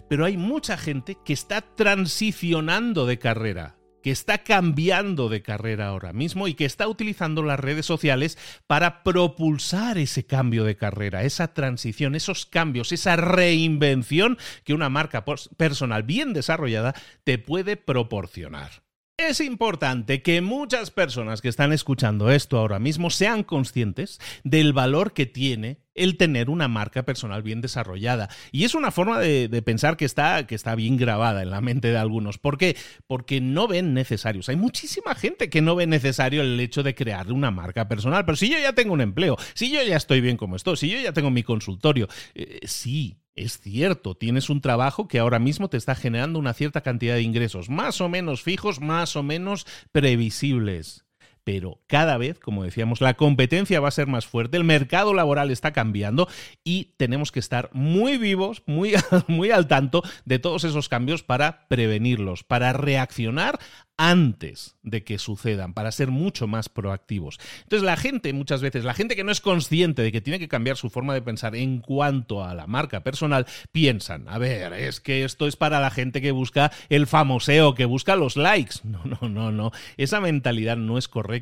Pero 0.09 0.25
hay 0.25 0.37
mucha 0.37 0.77
gente 0.77 1.19
que 1.25 1.33
está 1.33 1.63
transicionando 1.75 3.05
de 3.05 3.19
carrera 3.19 3.77
que 4.03 4.11
está 4.11 4.45
cambiando 4.45 5.31
de 5.31 5.41
carrera 5.41 5.87
ahora 5.87 6.13
mismo 6.13 6.47
y 6.47 6.53
que 6.53 6.67
está 6.67 6.87
utilizando 6.89 7.43
las 7.43 7.59
redes 7.59 7.87
sociales 7.87 8.37
para 8.67 9.03
propulsar 9.03 9.97
ese 9.97 10.27
cambio 10.27 10.65
de 10.65 10.77
carrera, 10.77 11.23
esa 11.23 11.55
transición, 11.55 12.15
esos 12.15 12.45
cambios, 12.45 12.93
esa 12.93 13.17
reinvención 13.17 14.37
que 14.63 14.75
una 14.75 14.91
marca 14.91 15.25
personal 15.57 16.03
bien 16.03 16.35
desarrollada 16.35 16.95
te 17.25 17.39
puede 17.39 17.79
proporcionar. 17.79 18.84
Es 19.17 19.41
importante 19.41 20.23
que 20.23 20.41
muchas 20.41 20.91
personas 20.91 21.41
que 21.41 21.49
están 21.49 21.73
escuchando 21.73 22.33
esto 22.33 22.59
ahora 22.59 22.81
mismo 22.81 23.11
sean 23.11 23.45
conscientes 23.45 24.19
del 24.43 24.73
valor 24.73 25.13
que 25.13 25.25
tiene 25.25 25.79
el 25.95 26.17
tener 26.17 26.51
una 26.51 26.67
marca 26.67 27.05
personal 27.05 27.45
bien 27.45 27.61
desarrollada. 27.61 28.29
Y 28.51 28.65
es 28.65 28.75
una 28.75 28.91
forma 28.91 29.21
de, 29.21 29.49
pensar 29.65 29.97
que 29.97 30.05
está, 30.05 30.49
que 30.49 30.57
está 30.57 30.75
bien 30.75 30.97
grabada 30.97 31.43
en 31.43 31.51
la 31.51 31.61
mente 31.61 31.93
de 31.93 31.97
algunos. 31.97 32.39
¿Por 32.39 32.59
qué? 32.59 32.77
Porque 33.07 33.41
no 33.41 33.69
ven 33.69 33.95
necesarios. 33.95 34.49
Hay 34.49 34.57
muchísima 34.57 35.15
gente 35.15 35.49
que 35.49 35.63
no 35.63 35.77
ve 35.77 35.87
necesario 35.87 36.43
el 36.43 36.59
hecho 36.59 36.83
de 36.83 36.97
crear 36.97 37.31
una 37.31 37.53
marca 37.53 37.87
personal. 37.87 38.25
Pero 38.25 38.35
si 38.35 38.51
yo 38.51 38.59
ya 38.59 38.73
tengo 38.73 38.95
un 38.95 39.01
empleo, 39.01 39.37
si 39.55 39.71
yo 39.71 39.81
ya 39.85 39.97
estoy 39.97 40.23
bien 40.23 40.37
como 40.37 40.57
estoy, 40.57 40.77
si 40.77 40.89
yo 40.89 40.99
ya 40.99 41.13
tengo 41.13 41.31
mi 41.31 41.45
consultorio, 41.45 42.09
eh, 42.35 42.59
sí, 42.65 43.21
es 43.35 43.59
cierto, 43.59 44.15
tienes 44.15 44.51
un 44.51 44.61
trabajo 44.61 45.09
que 45.09 45.19
ahora 45.19 45.39
mismo 45.39 45.69
te 45.69 45.77
está 45.77 45.95
generando 45.95 46.39
una 46.39 46.55
cierta 46.55 46.83
cantidad 46.83 47.15
de 47.15 47.23
ingresos, 47.23 47.69
más 47.69 48.01
o 48.01 48.09
menos 48.09 48.43
fijos, 48.43 48.81
más 48.81 49.17
o 49.17 49.23
menos 49.23 49.67
previsibles 49.93 51.05
pero 51.45 51.81
cada 51.87 52.17
vez, 52.17 52.41
como 52.41 52.65
decíamos, 52.65 53.01
la 53.01 53.15
competencia 53.15 53.81
va 53.81 53.89
a 53.89 53.93
ser 53.93 54.07
más 54.07 54.27
fuerte, 54.27 54.57
el 54.57 54.65
mercado 54.65 55.15
laboral 55.15 55.51
está 55.51 55.73
cambiando 55.73 56.29
y 56.65 56.95
tenemos 56.97 57.31
que 57.31 57.41
estar 57.41 57.71
muy 57.73 58.17
vivos, 58.17 58.63
muy, 58.67 58.95
muy 59.29 59.51
al 59.51 59.69
tanto 59.69 60.03
de 60.25 60.39
todos 60.39 60.65
esos 60.65 60.89
cambios 60.89 61.23
para 61.23 61.69
prevenirlos, 61.69 62.43
para 62.45 62.73
reaccionar 62.73 63.59
antes 63.97 64.77
de 64.83 65.05
que 65.05 65.19
sucedan, 65.19 65.73
para 65.73 65.93
ser 65.93 66.11
mucho 66.11 66.47
más 66.47 66.69
proactivos. 66.69 67.39
Entonces 67.63 67.85
la 67.85 67.97
gente, 67.97 68.33
muchas 68.33 68.61
veces, 68.61 68.85
la 68.85 68.95
gente 68.95 69.15
que 69.15 69.25
no 69.25 69.31
es 69.31 69.41
consciente 69.41 70.03
de 70.03 70.11
que 70.11 70.21
tiene 70.21 70.39
que 70.39 70.49
cambiar 70.49 70.77
su 70.77 70.91
forma 70.91 71.15
de 71.15 71.23
pensar 71.23 71.55
en 71.55 71.81
cuanto 71.81 72.43
a 72.43 72.55
la 72.55 72.67
marca 72.67 73.05
personal, 73.05 73.47
piensan, 73.71 74.29
a 74.29 74.39
ver, 74.39 74.73
es 74.73 75.01
que 75.01 75.25
esto 75.25 75.47
es 75.47 75.57
para 75.57 75.81
la 75.81 75.91
gente 75.91 76.21
que 76.21 76.33
busca 76.33 76.73
el 76.89 77.07
famoseo, 77.07 77.75
que 77.75 77.85
busca 77.85 78.17
los 78.17 78.37
likes. 78.37 78.77
No, 78.95 79.01
no, 79.05 79.29
no, 79.29 79.51
no. 79.51 79.73
Esa 79.97 80.21
mentalidad 80.21 80.77
no 80.77 80.99
es 80.99 81.09
correcta. 81.09 81.34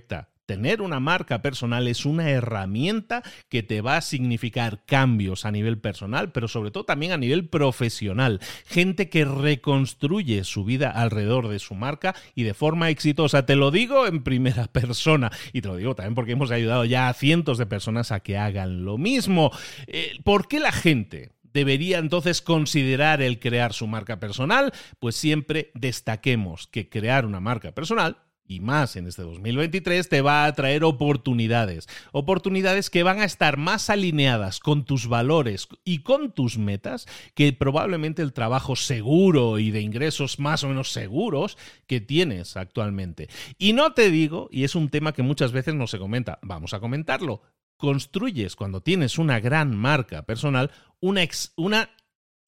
Tener 0.46 0.82
una 0.82 0.98
marca 0.98 1.40
personal 1.40 1.86
es 1.86 2.04
una 2.04 2.28
herramienta 2.28 3.22
que 3.48 3.62
te 3.62 3.80
va 3.80 3.96
a 3.96 4.02
significar 4.02 4.84
cambios 4.84 5.46
a 5.46 5.52
nivel 5.52 5.78
personal, 5.78 6.32
pero 6.32 6.48
sobre 6.48 6.70
todo 6.70 6.84
también 6.84 7.12
a 7.12 7.16
nivel 7.16 7.48
profesional. 7.48 8.40
Gente 8.66 9.08
que 9.08 9.24
reconstruye 9.24 10.42
su 10.44 10.64
vida 10.64 10.90
alrededor 10.90 11.48
de 11.48 11.60
su 11.60 11.74
marca 11.74 12.14
y 12.34 12.42
de 12.42 12.54
forma 12.54 12.90
exitosa. 12.90 13.46
Te 13.46 13.56
lo 13.56 13.70
digo 13.70 14.06
en 14.06 14.24
primera 14.24 14.66
persona 14.72 15.30
y 15.52 15.62
te 15.62 15.68
lo 15.68 15.76
digo 15.76 15.94
también 15.94 16.16
porque 16.16 16.32
hemos 16.32 16.50
ayudado 16.50 16.84
ya 16.84 17.08
a 17.08 17.14
cientos 17.14 17.56
de 17.56 17.66
personas 17.66 18.10
a 18.10 18.20
que 18.20 18.36
hagan 18.36 18.84
lo 18.84 18.98
mismo. 18.98 19.52
Eh, 19.86 20.18
¿Por 20.24 20.48
qué 20.48 20.60
la 20.60 20.72
gente? 20.72 21.32
debería 21.54 21.98
entonces 21.98 22.40
considerar 22.40 23.20
el 23.20 23.38
crear 23.38 23.74
su 23.74 23.86
marca 23.86 24.18
personal, 24.18 24.72
pues 24.98 25.16
siempre 25.16 25.70
destaquemos 25.74 26.66
que 26.66 26.88
crear 26.88 27.26
una 27.26 27.40
marca 27.40 27.72
personal 27.72 28.16
y 28.44 28.60
más 28.60 28.96
en 28.96 29.06
este 29.06 29.22
2023 29.22 30.08
te 30.08 30.20
va 30.20 30.44
a 30.44 30.52
traer 30.52 30.84
oportunidades. 30.84 31.88
Oportunidades 32.12 32.90
que 32.90 33.02
van 33.02 33.20
a 33.20 33.24
estar 33.24 33.56
más 33.56 33.90
alineadas 33.90 34.60
con 34.60 34.84
tus 34.84 35.08
valores 35.08 35.68
y 35.84 36.00
con 36.00 36.32
tus 36.32 36.58
metas 36.58 37.06
que 37.34 37.52
probablemente 37.52 38.22
el 38.22 38.32
trabajo 38.32 38.76
seguro 38.76 39.58
y 39.58 39.70
de 39.70 39.80
ingresos 39.80 40.38
más 40.38 40.64
o 40.64 40.68
menos 40.68 40.92
seguros 40.92 41.56
que 41.86 42.00
tienes 42.00 42.56
actualmente. 42.56 43.28
Y 43.58 43.72
no 43.72 43.92
te 43.92 44.10
digo, 44.10 44.48
y 44.50 44.64
es 44.64 44.74
un 44.74 44.88
tema 44.88 45.12
que 45.12 45.22
muchas 45.22 45.52
veces 45.52 45.74
no 45.74 45.86
se 45.86 45.98
comenta, 45.98 46.38
vamos 46.42 46.74
a 46.74 46.80
comentarlo. 46.80 47.42
Construyes 47.76 48.54
cuando 48.54 48.80
tienes 48.80 49.18
una 49.18 49.40
gran 49.40 49.76
marca 49.76 50.22
personal 50.22 50.70
una, 51.02 51.22
una 51.56 51.90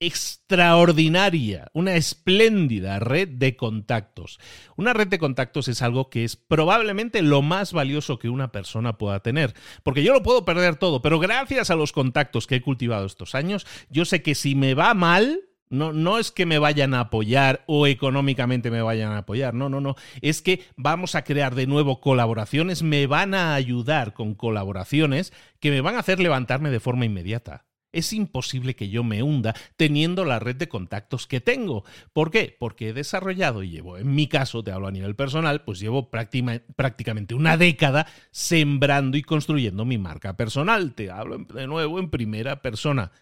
extraordinaria, 0.01 1.69
una 1.73 1.95
espléndida 1.97 2.99
red 2.99 3.29
de 3.29 3.57
contactos. 3.57 4.39
Una 4.77 4.93
red 4.93 5.09
de 5.09 5.19
contactos 5.19 5.69
es 5.69 5.83
algo 5.83 6.11
que 6.11 6.25
es 6.25 6.37
probablemente 6.37 7.23
lo 7.23 7.43
más 7.43 7.73
valioso 7.73 8.19
que 8.19 8.29
una 8.29 8.53
persona 8.53 8.99
pueda 8.99 9.21
tener, 9.21 9.55
porque 9.83 10.03
yo 10.03 10.13
lo 10.13 10.23
puedo 10.23 10.45
perder 10.45 10.77
todo, 10.77 11.03
pero 11.03 11.19
gracias 11.19 11.71
a 11.71 11.77
los 11.77 11.93
contactos 11.93 12.47
que 12.47 12.57
he 12.57 12.63
cultivado 12.63 13.07
estos 13.07 13.35
años, 13.35 13.67
yo 13.89 14.05
sé 14.05 14.23
que 14.23 14.35
si 14.35 14.55
me 14.55 14.75
va 14.75 14.95
mal, 14.95 15.41
no, 15.71 15.93
no, 15.93 16.19
es 16.19 16.31
que 16.31 16.47
me 16.47 16.59
vayan 16.59 16.95
a 16.95 17.01
apoyar 17.01 17.65
o 17.67 17.87
económicamente 17.87 18.71
me 18.71 18.83
vayan 18.83 19.13
a 19.13 19.19
apoyar, 19.19 19.55
no, 19.55 19.69
no, 19.69 19.81
no. 19.81 19.97
Es 20.21 20.43
que 20.43 20.65
vamos 20.77 21.15
a 21.15 21.25
crear 21.25 21.55
de 21.55 21.67
nuevo 21.67 22.01
colaboraciones, 22.01 22.83
me 22.83 23.07
van 23.07 23.35
a 23.35 23.55
ayudar 23.55 24.13
con 24.13 24.35
colaboraciones 24.35 25.33
que 25.61 25.71
me 25.71 25.81
van 25.81 25.97
a 25.97 26.01
hacer 26.01 26.21
levantarme 26.21 26.71
de 26.71 26.81
forma 26.81 27.07
inmediata 27.07 27.65
es 27.95 28.13
imposible 28.13 28.77
que 28.77 28.89
yo 28.89 29.05
me 29.05 29.23
hunda 29.23 29.55
teniendo 29.77 30.25
la 30.25 30.39
red 30.39 30.57
de 30.57 30.69
contactos 30.69 31.27
que 31.27 31.41
tengo. 31.41 31.85
¿Por 32.13 32.31
qué? 32.31 32.57
Porque 32.59 32.89
he 32.89 32.93
desarrollado 32.93 33.63
y 33.63 33.71
llevo, 33.71 33.97
en 33.97 34.15
mi 34.15 34.27
caso, 34.27 34.63
te 34.63 34.73
hablo 34.73 34.89
a 34.89 34.93
nivel 34.93 35.17
personal, 35.17 35.63
pues 35.63 35.81
llevo 35.81 36.11
prácticamente 36.11 37.35
una 37.35 37.57
década 37.57 38.07
sembrando 38.31 39.17
y 39.17 39.23
construyendo 39.23 39.85
mi 39.85 39.99
marca 39.99 40.37
personal. 40.37 40.95
Te 40.95 41.11
hablo 41.11 41.39
de 41.39 41.67
nuevo 41.67 41.99
en 41.99 42.11
primera 42.11 42.61
persona. 42.61 43.13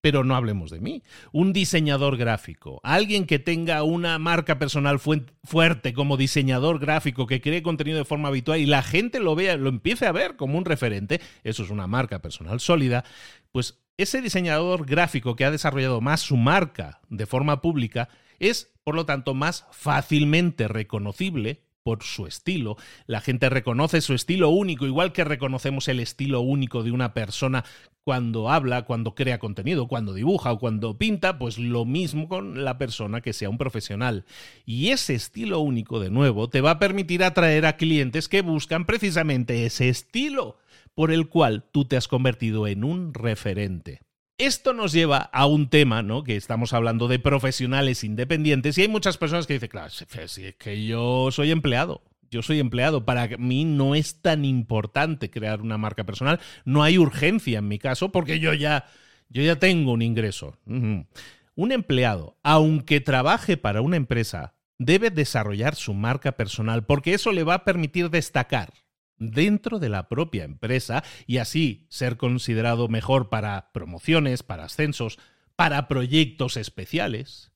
Pero 0.00 0.24
no 0.24 0.34
hablemos 0.34 0.72
de 0.72 0.80
mí. 0.80 1.04
Un 1.30 1.52
diseñador 1.52 2.16
gráfico, 2.16 2.80
alguien 2.82 3.24
que 3.24 3.38
tenga 3.38 3.84
una 3.84 4.18
marca 4.18 4.58
personal 4.58 4.98
fuerte 4.98 5.92
como 5.94 6.16
diseñador 6.16 6.80
gráfico, 6.80 7.28
que 7.28 7.40
cree 7.40 7.62
contenido 7.62 7.98
de 7.98 8.04
forma 8.04 8.26
habitual 8.26 8.58
y 8.58 8.66
la 8.66 8.82
gente 8.82 9.20
lo 9.20 9.36
vea, 9.36 9.56
lo 9.56 9.68
empiece 9.68 10.06
a 10.06 10.10
ver 10.10 10.34
como 10.34 10.58
un 10.58 10.64
referente, 10.64 11.20
eso 11.44 11.62
es 11.62 11.70
una 11.70 11.86
marca 11.86 12.20
personal 12.20 12.58
sólida, 12.58 13.04
pues 13.52 13.81
ese 13.96 14.20
diseñador 14.20 14.86
gráfico 14.86 15.36
que 15.36 15.44
ha 15.44 15.50
desarrollado 15.50 16.00
más 16.00 16.20
su 16.20 16.36
marca 16.36 17.00
de 17.08 17.26
forma 17.26 17.60
pública 17.60 18.08
es, 18.38 18.72
por 18.84 18.94
lo 18.94 19.06
tanto, 19.06 19.34
más 19.34 19.66
fácilmente 19.70 20.66
reconocible 20.68 21.62
por 21.82 22.02
su 22.02 22.26
estilo. 22.26 22.76
La 23.06 23.20
gente 23.20 23.48
reconoce 23.48 24.00
su 24.00 24.14
estilo 24.14 24.50
único, 24.50 24.86
igual 24.86 25.12
que 25.12 25.24
reconocemos 25.24 25.88
el 25.88 26.00
estilo 26.00 26.40
único 26.40 26.82
de 26.82 26.92
una 26.92 27.12
persona 27.12 27.64
cuando 28.04 28.50
habla, 28.50 28.82
cuando 28.82 29.14
crea 29.14 29.38
contenido, 29.38 29.86
cuando 29.86 30.14
dibuja 30.14 30.52
o 30.52 30.58
cuando 30.58 30.98
pinta, 30.98 31.38
pues 31.38 31.58
lo 31.58 31.84
mismo 31.84 32.28
con 32.28 32.64
la 32.64 32.78
persona 32.78 33.20
que 33.20 33.32
sea 33.32 33.50
un 33.50 33.58
profesional. 33.58 34.24
Y 34.64 34.88
ese 34.88 35.14
estilo 35.14 35.60
único, 35.60 36.00
de 36.00 36.10
nuevo, 36.10 36.48
te 36.48 36.60
va 36.60 36.72
a 36.72 36.78
permitir 36.78 37.22
atraer 37.22 37.66
a 37.66 37.76
clientes 37.76 38.28
que 38.28 38.42
buscan 38.42 38.86
precisamente 38.86 39.66
ese 39.66 39.88
estilo 39.88 40.56
por 40.94 41.10
el 41.10 41.28
cual 41.28 41.64
tú 41.72 41.84
te 41.84 41.96
has 41.96 42.08
convertido 42.08 42.66
en 42.66 42.84
un 42.84 43.14
referente. 43.14 44.00
Esto 44.38 44.72
nos 44.72 44.92
lleva 44.92 45.18
a 45.18 45.46
un 45.46 45.68
tema, 45.68 46.02
¿no? 46.02 46.24
Que 46.24 46.36
estamos 46.36 46.72
hablando 46.72 47.06
de 47.06 47.18
profesionales 47.18 48.02
independientes 48.02 48.76
y 48.76 48.82
hay 48.82 48.88
muchas 48.88 49.16
personas 49.16 49.46
que 49.46 49.54
dicen, 49.54 49.68
claro, 49.68 49.90
si 49.90 50.44
es 50.44 50.56
que 50.56 50.84
yo 50.84 51.30
soy 51.30 51.50
empleado, 51.50 52.02
yo 52.30 52.42
soy 52.42 52.58
empleado, 52.58 53.04
para 53.04 53.28
mí 53.38 53.64
no 53.64 53.94
es 53.94 54.20
tan 54.20 54.44
importante 54.44 55.30
crear 55.30 55.60
una 55.60 55.78
marca 55.78 56.04
personal, 56.04 56.40
no 56.64 56.82
hay 56.82 56.98
urgencia 56.98 57.58
en 57.58 57.68
mi 57.68 57.78
caso 57.78 58.10
porque 58.10 58.40
yo 58.40 58.54
ya, 58.54 58.86
yo 59.28 59.42
ya 59.42 59.58
tengo 59.58 59.92
un 59.92 60.02
ingreso. 60.02 60.56
Un 60.64 61.72
empleado, 61.72 62.38
aunque 62.42 63.00
trabaje 63.00 63.56
para 63.58 63.82
una 63.82 63.96
empresa, 63.96 64.54
debe 64.78 65.10
desarrollar 65.10 65.76
su 65.76 65.94
marca 65.94 66.32
personal 66.32 66.84
porque 66.84 67.14
eso 67.14 67.30
le 67.30 67.44
va 67.44 67.54
a 67.54 67.64
permitir 67.64 68.10
destacar 68.10 68.72
dentro 69.30 69.78
de 69.78 69.88
la 69.88 70.08
propia 70.08 70.44
empresa 70.44 71.04
y 71.26 71.38
así 71.38 71.86
ser 71.88 72.16
considerado 72.16 72.88
mejor 72.88 73.28
para 73.28 73.72
promociones, 73.72 74.42
para 74.42 74.64
ascensos, 74.64 75.18
para 75.56 75.88
proyectos 75.88 76.56
especiales. 76.56 77.52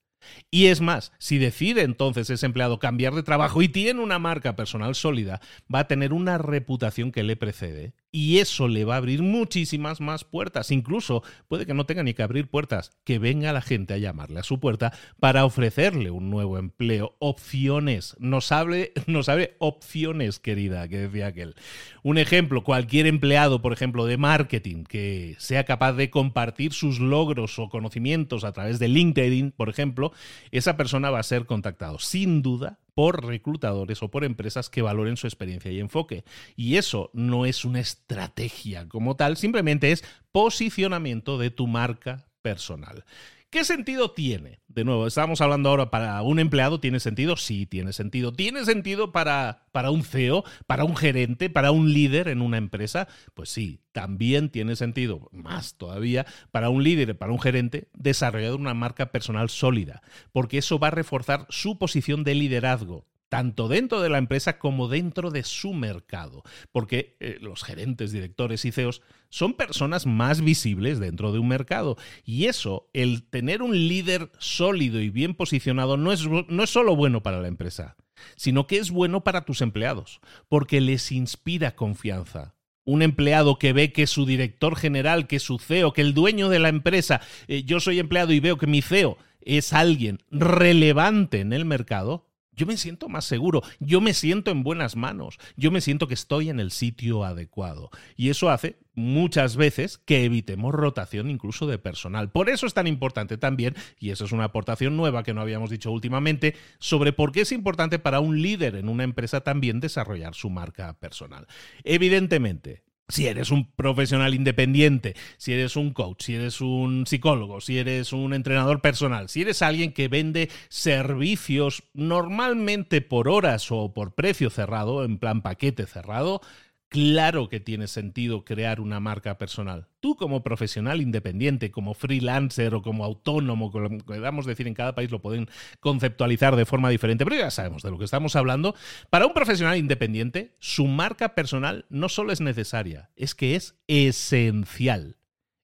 Y 0.51 0.67
es 0.67 0.81
más, 0.81 1.13
si 1.19 1.39
decide 1.39 1.83
entonces 1.83 2.31
ese 2.31 2.47
empleado 2.47 2.79
cambiar 2.79 3.15
de 3.15 3.23
trabajo 3.23 3.63
y 3.63 3.69
tiene 3.69 4.01
una 4.01 4.19
marca 4.19 4.57
personal 4.57 4.95
sólida, 4.95 5.41
va 5.73 5.81
a 5.81 5.89
tener 5.89 6.13
una 6.13 6.39
reputación 6.39 7.13
que 7.13 7.23
le 7.23 7.37
precede 7.37 7.95
y 8.13 8.39
eso 8.39 8.69
le 8.69 8.85
va 8.85 8.95
a 8.95 8.99
abrir 8.99 9.23
muchísimas 9.23 10.01
más 10.01 10.25
puertas. 10.25 10.71
Incluso 10.71 11.23
puede 11.49 11.67
que 11.67 11.75
no 11.75 11.87
tenga 11.87 12.03
ni 12.03 12.15
que 12.15 12.23
abrir 12.23 12.49
puertas, 12.49 12.93
que 13.05 13.19
venga 13.19 13.53
la 13.53 13.61
gente 13.61 13.95
a 13.95 13.99
llamarle 13.99 14.41
a 14.41 14.43
su 14.43 14.59
puerta 14.59 14.93
para 15.21 15.45
ofrecerle 15.45 16.11
un 16.11 16.31
nuevo 16.31 16.59
empleo, 16.59 17.17
opciones. 17.19 18.17
Nos 18.19 18.53
hable, 18.53 18.93
nos 19.07 19.29
hable 19.29 19.57
opciones, 19.59 20.39
querida, 20.39 20.89
que 20.89 20.99
decía 20.99 21.27
aquel. 21.27 21.55
Un 22.03 22.19
ejemplo, 22.19 22.65
cualquier 22.65 23.07
empleado, 23.07 23.61
por 23.61 23.73
ejemplo, 23.73 24.07
de 24.07 24.17
marketing 24.17 24.85
que 24.85 25.37
sea 25.39 25.65
capaz 25.65 25.93
de 25.93 26.11
compartir 26.11 26.73
sus 26.73 27.01
logros 27.01 27.59
o 27.59 27.69
conocimientos 27.69 28.45
a 28.45 28.53
través 28.53 28.79
de 28.79 28.89
LinkedIn, 28.89 29.53
por 29.53 29.69
ejemplo, 29.69 30.13
esa 30.51 30.77
persona 30.77 31.11
va 31.11 31.19
a 31.19 31.25
ser 31.25 31.47
contactado 31.47 31.99
sin 31.99 32.43
duda 32.43 32.79
por 32.97 33.27
reclutadores 33.27 34.03
o 34.03 34.11
por 34.11 34.25
empresas 34.25 34.71
que 34.71 34.81
valoren 34.81 35.19
su 35.19 35.27
experiencia 35.27 35.71
y 35.71 35.81
enfoque. 35.81 36.25
Y 36.57 36.77
eso 36.77 37.11
no 37.13 37.45
es 37.45 37.67
una 37.67 37.79
estrategia 37.79 38.89
como 38.89 39.17
tal, 39.17 39.37
simplemente 39.37 39.93
es 39.93 40.03
posicionamiento 40.33 41.37
de 41.37 41.51
tu 41.51 41.67
marca 41.67 42.31
personal. 42.41 43.05
¿Qué 43.51 43.65
sentido 43.65 44.11
tiene? 44.11 44.61
De 44.67 44.85
nuevo, 44.85 45.07
estamos 45.07 45.41
hablando 45.41 45.69
ahora 45.69 45.89
para 45.89 46.21
un 46.23 46.41
empleado, 46.41 46.81
¿tiene 46.81 46.99
sentido? 47.01 47.37
Sí, 47.37 47.65
tiene 47.65 47.93
sentido. 47.93 48.33
¿Tiene 48.33 48.65
sentido 48.65 49.13
para, 49.13 49.69
para 49.73 49.91
un 49.91 50.03
CEO, 50.03 50.45
para 50.67 50.85
un 50.85 50.97
gerente, 50.97 51.49
para 51.49 51.71
un 51.71 51.93
líder 51.93 52.29
en 52.29 52.43
una 52.43 52.59
empresa? 52.59 53.07
Pues 53.35 53.49
sí, 53.49 53.81
también 53.93 54.51
tiene 54.51 54.75
sentido, 54.75 55.31
más 55.33 55.77
todavía, 55.77 56.27
para 56.51 56.71
un 56.71 56.83
líder, 56.83 57.17
para 57.17 57.33
un 57.33 57.41
gerente, 57.41 57.89
desarrollar 57.95 58.55
una 58.55 58.75
marca 58.75 59.13
personal 59.13 59.49
sólida, 59.49 60.03
porque 60.33 60.59
eso 60.59 60.79
va 60.79 60.89
a 60.89 60.91
reforzar 60.91 61.47
su 61.49 61.79
posición 61.79 62.25
de 62.25 62.35
liderazgo 62.35 63.07
tanto 63.29 63.69
dentro 63.69 64.01
de 64.01 64.09
la 64.09 64.19
empresa 64.19 64.59
como 64.59 64.89
dentro 64.89 65.31
de 65.31 65.43
su 65.43 65.73
mercado, 65.73 66.43
porque 66.73 67.17
eh, 67.21 67.39
los 67.41 67.65
gerentes, 67.65 68.13
directores 68.13 68.65
y 68.65 68.73
CEOs 68.73 69.03
son 69.29 69.55
personas 69.55 70.07
más 70.07 70.41
visibles 70.41 70.99
dentro 70.99 71.33
de 71.33 71.39
un 71.39 71.49
mercado. 71.49 71.97
Y 72.25 72.47
eso, 72.47 72.89
el 72.93 73.25
tener 73.25 73.63
un 73.63 73.89
líder 73.89 74.31
sólido 74.39 75.01
y 75.01 75.11
bien 75.11 75.35
posicionado, 75.35 75.97
no 75.97 76.13
es, 76.13 76.27
no 76.27 76.63
es 76.63 76.71
solo 76.71 76.95
bueno 76.95 77.23
para 77.23 77.41
la 77.41 77.49
empresa, 77.49 77.97
sino 78.37 78.67
que 78.67 78.79
es 78.79 78.91
bueno 78.91 79.25
para 79.25 79.45
tus 79.45 79.61
empleados, 79.61 80.21
porque 80.49 80.81
les 80.81 81.13
inspira 81.13 81.75
confianza 81.75 82.55
un 82.87 83.03
empleado 83.03 83.59
que 83.59 83.73
ve 83.73 83.93
que 83.93 84.07
su 84.07 84.25
director 84.25 84.77
general, 84.77 85.27
que 85.27 85.41
su 85.41 85.59
CEO, 85.59 85.93
que 85.93 86.03
el 86.03 86.15
dueño 86.15 86.49
de 86.49 86.61
la 86.61 86.69
empresa, 86.69 87.21
eh, 87.49 87.65
yo 87.65 87.81
soy 87.81 87.99
empleado 87.99 88.33
y 88.33 88.41
veo 88.41 88.57
que 88.57 88.69
mi 88.69 88.81
CEO 88.81 89.19
es 89.41 89.73
alguien 89.73 90.21
relevante 90.31 91.41
en 91.41 91.53
el 91.53 91.65
mercado, 91.65 92.26
yo 92.57 92.67
me 92.67 92.77
siento 92.77 93.09
más 93.09 93.25
seguro, 93.25 93.63
yo 93.81 94.01
me 94.01 94.15
siento 94.15 94.51
en 94.51 94.63
buenas 94.63 94.97
manos, 94.97 95.39
yo 95.57 95.71
me 95.71 95.81
siento 95.81 96.09
que 96.09 96.15
estoy 96.15 96.49
en 96.49 96.59
el 96.59 96.71
sitio 96.71 97.25
adecuado. 97.25 97.91
Y 98.17 98.31
eso 98.31 98.51
hace 98.51 98.79
muchas 98.95 99.57
veces 99.57 99.99
que 99.99 100.25
evitemos 100.25 100.75
rotación 100.75 101.31
incluso 101.31 101.67
de 101.67 101.79
personal. 101.79 102.31
Por 102.31 102.49
eso 102.49 102.67
es 102.67 102.75
tan 102.75 102.87
importante 102.87 103.37
también, 103.37 103.77
y 104.01 104.11
eso 104.11 104.25
es 104.25 104.33
una 104.33 104.45
aportación 104.45 104.97
nueva 104.97 105.23
que 105.23 105.35
no 105.35 105.43
habíamos 105.43 105.71
dicho 105.71 105.93
últimamente, 105.93 106.57
sobre 106.79 107.13
por 107.13 107.31
qué 107.31 107.43
es 107.43 107.53
importante 107.53 107.99
para 107.99 108.21
un 108.21 108.41
líder 108.41 108.77
en 108.77 108.89
una 108.89 109.05
empresa 109.05 109.43
también 109.43 109.81
desarrollar 109.81 110.35
su 110.35 110.49
marca 110.51 110.95
personal. 110.99 111.47
Evidentemente, 111.85 112.86
si 113.09 113.27
eres 113.29 113.51
un 113.51 113.71
profesional 113.73 114.35
independiente, 114.35 115.15
si 115.37 115.53
eres 115.53 115.77
un 115.77 115.93
coach, 115.93 116.25
si 116.25 116.35
eres 116.35 116.61
un 116.61 117.07
psicólogo, 117.07 117.61
si 117.61 117.79
eres 117.79 118.13
un 118.13 118.35
entrenador 118.35 118.81
personal, 118.81 119.29
si 119.29 119.43
eres 119.43 119.63
alguien 119.63 119.93
que 119.93 120.09
vende 120.09 120.51
servicios 120.69 121.85
normalmente 121.95 123.01
por 123.03 123.29
horas 123.29 123.71
o 123.71 123.95
por 123.95 124.15
precio 124.15 124.51
cerrado, 124.51 125.05
en 125.05 125.19
plan 125.19 125.43
paquete 125.43 125.87
cerrado, 125.87 126.41
Claro 126.89 127.49
que 127.49 127.59
tiene 127.59 127.89
sentido 127.89 128.45
crear 128.45 128.81
una 128.81 129.01
marca 129.01 129.39
personal. 129.39 129.89
Tú 129.99 130.15
como 130.15 130.45
profesional 130.45 131.01
independiente, 131.01 131.73
como 131.73 131.95
freelancer 131.95 132.75
o 132.75 132.83
como 132.83 133.05
autónomo, 133.05 133.73
como 133.73 133.99
podamos 133.99 134.47
decir 134.47 134.69
en 134.69 134.75
cada 134.75 134.95
país 134.95 135.11
lo 135.11 135.21
pueden 135.21 135.49
conceptualizar 135.81 136.55
de 136.55 136.65
forma 136.65 136.89
diferente, 136.89 137.25
pero 137.25 137.37
ya 137.37 137.51
sabemos 137.51 137.83
de 137.83 137.91
lo 137.91 137.99
que 137.99 138.05
estamos 138.05 138.37
hablando. 138.37 138.77
Para 139.11 139.27
un 139.27 139.35
profesional 139.35 139.77
independiente, 139.77 140.55
su 140.61 140.87
marca 140.87 141.35
personal 141.35 141.87
no 141.89 142.09
solo 142.09 142.33
es 142.33 142.41
necesaria, 142.41 143.11
es 143.17 143.35
que 143.35 143.57
es 143.57 143.75
esencial. 143.89 145.17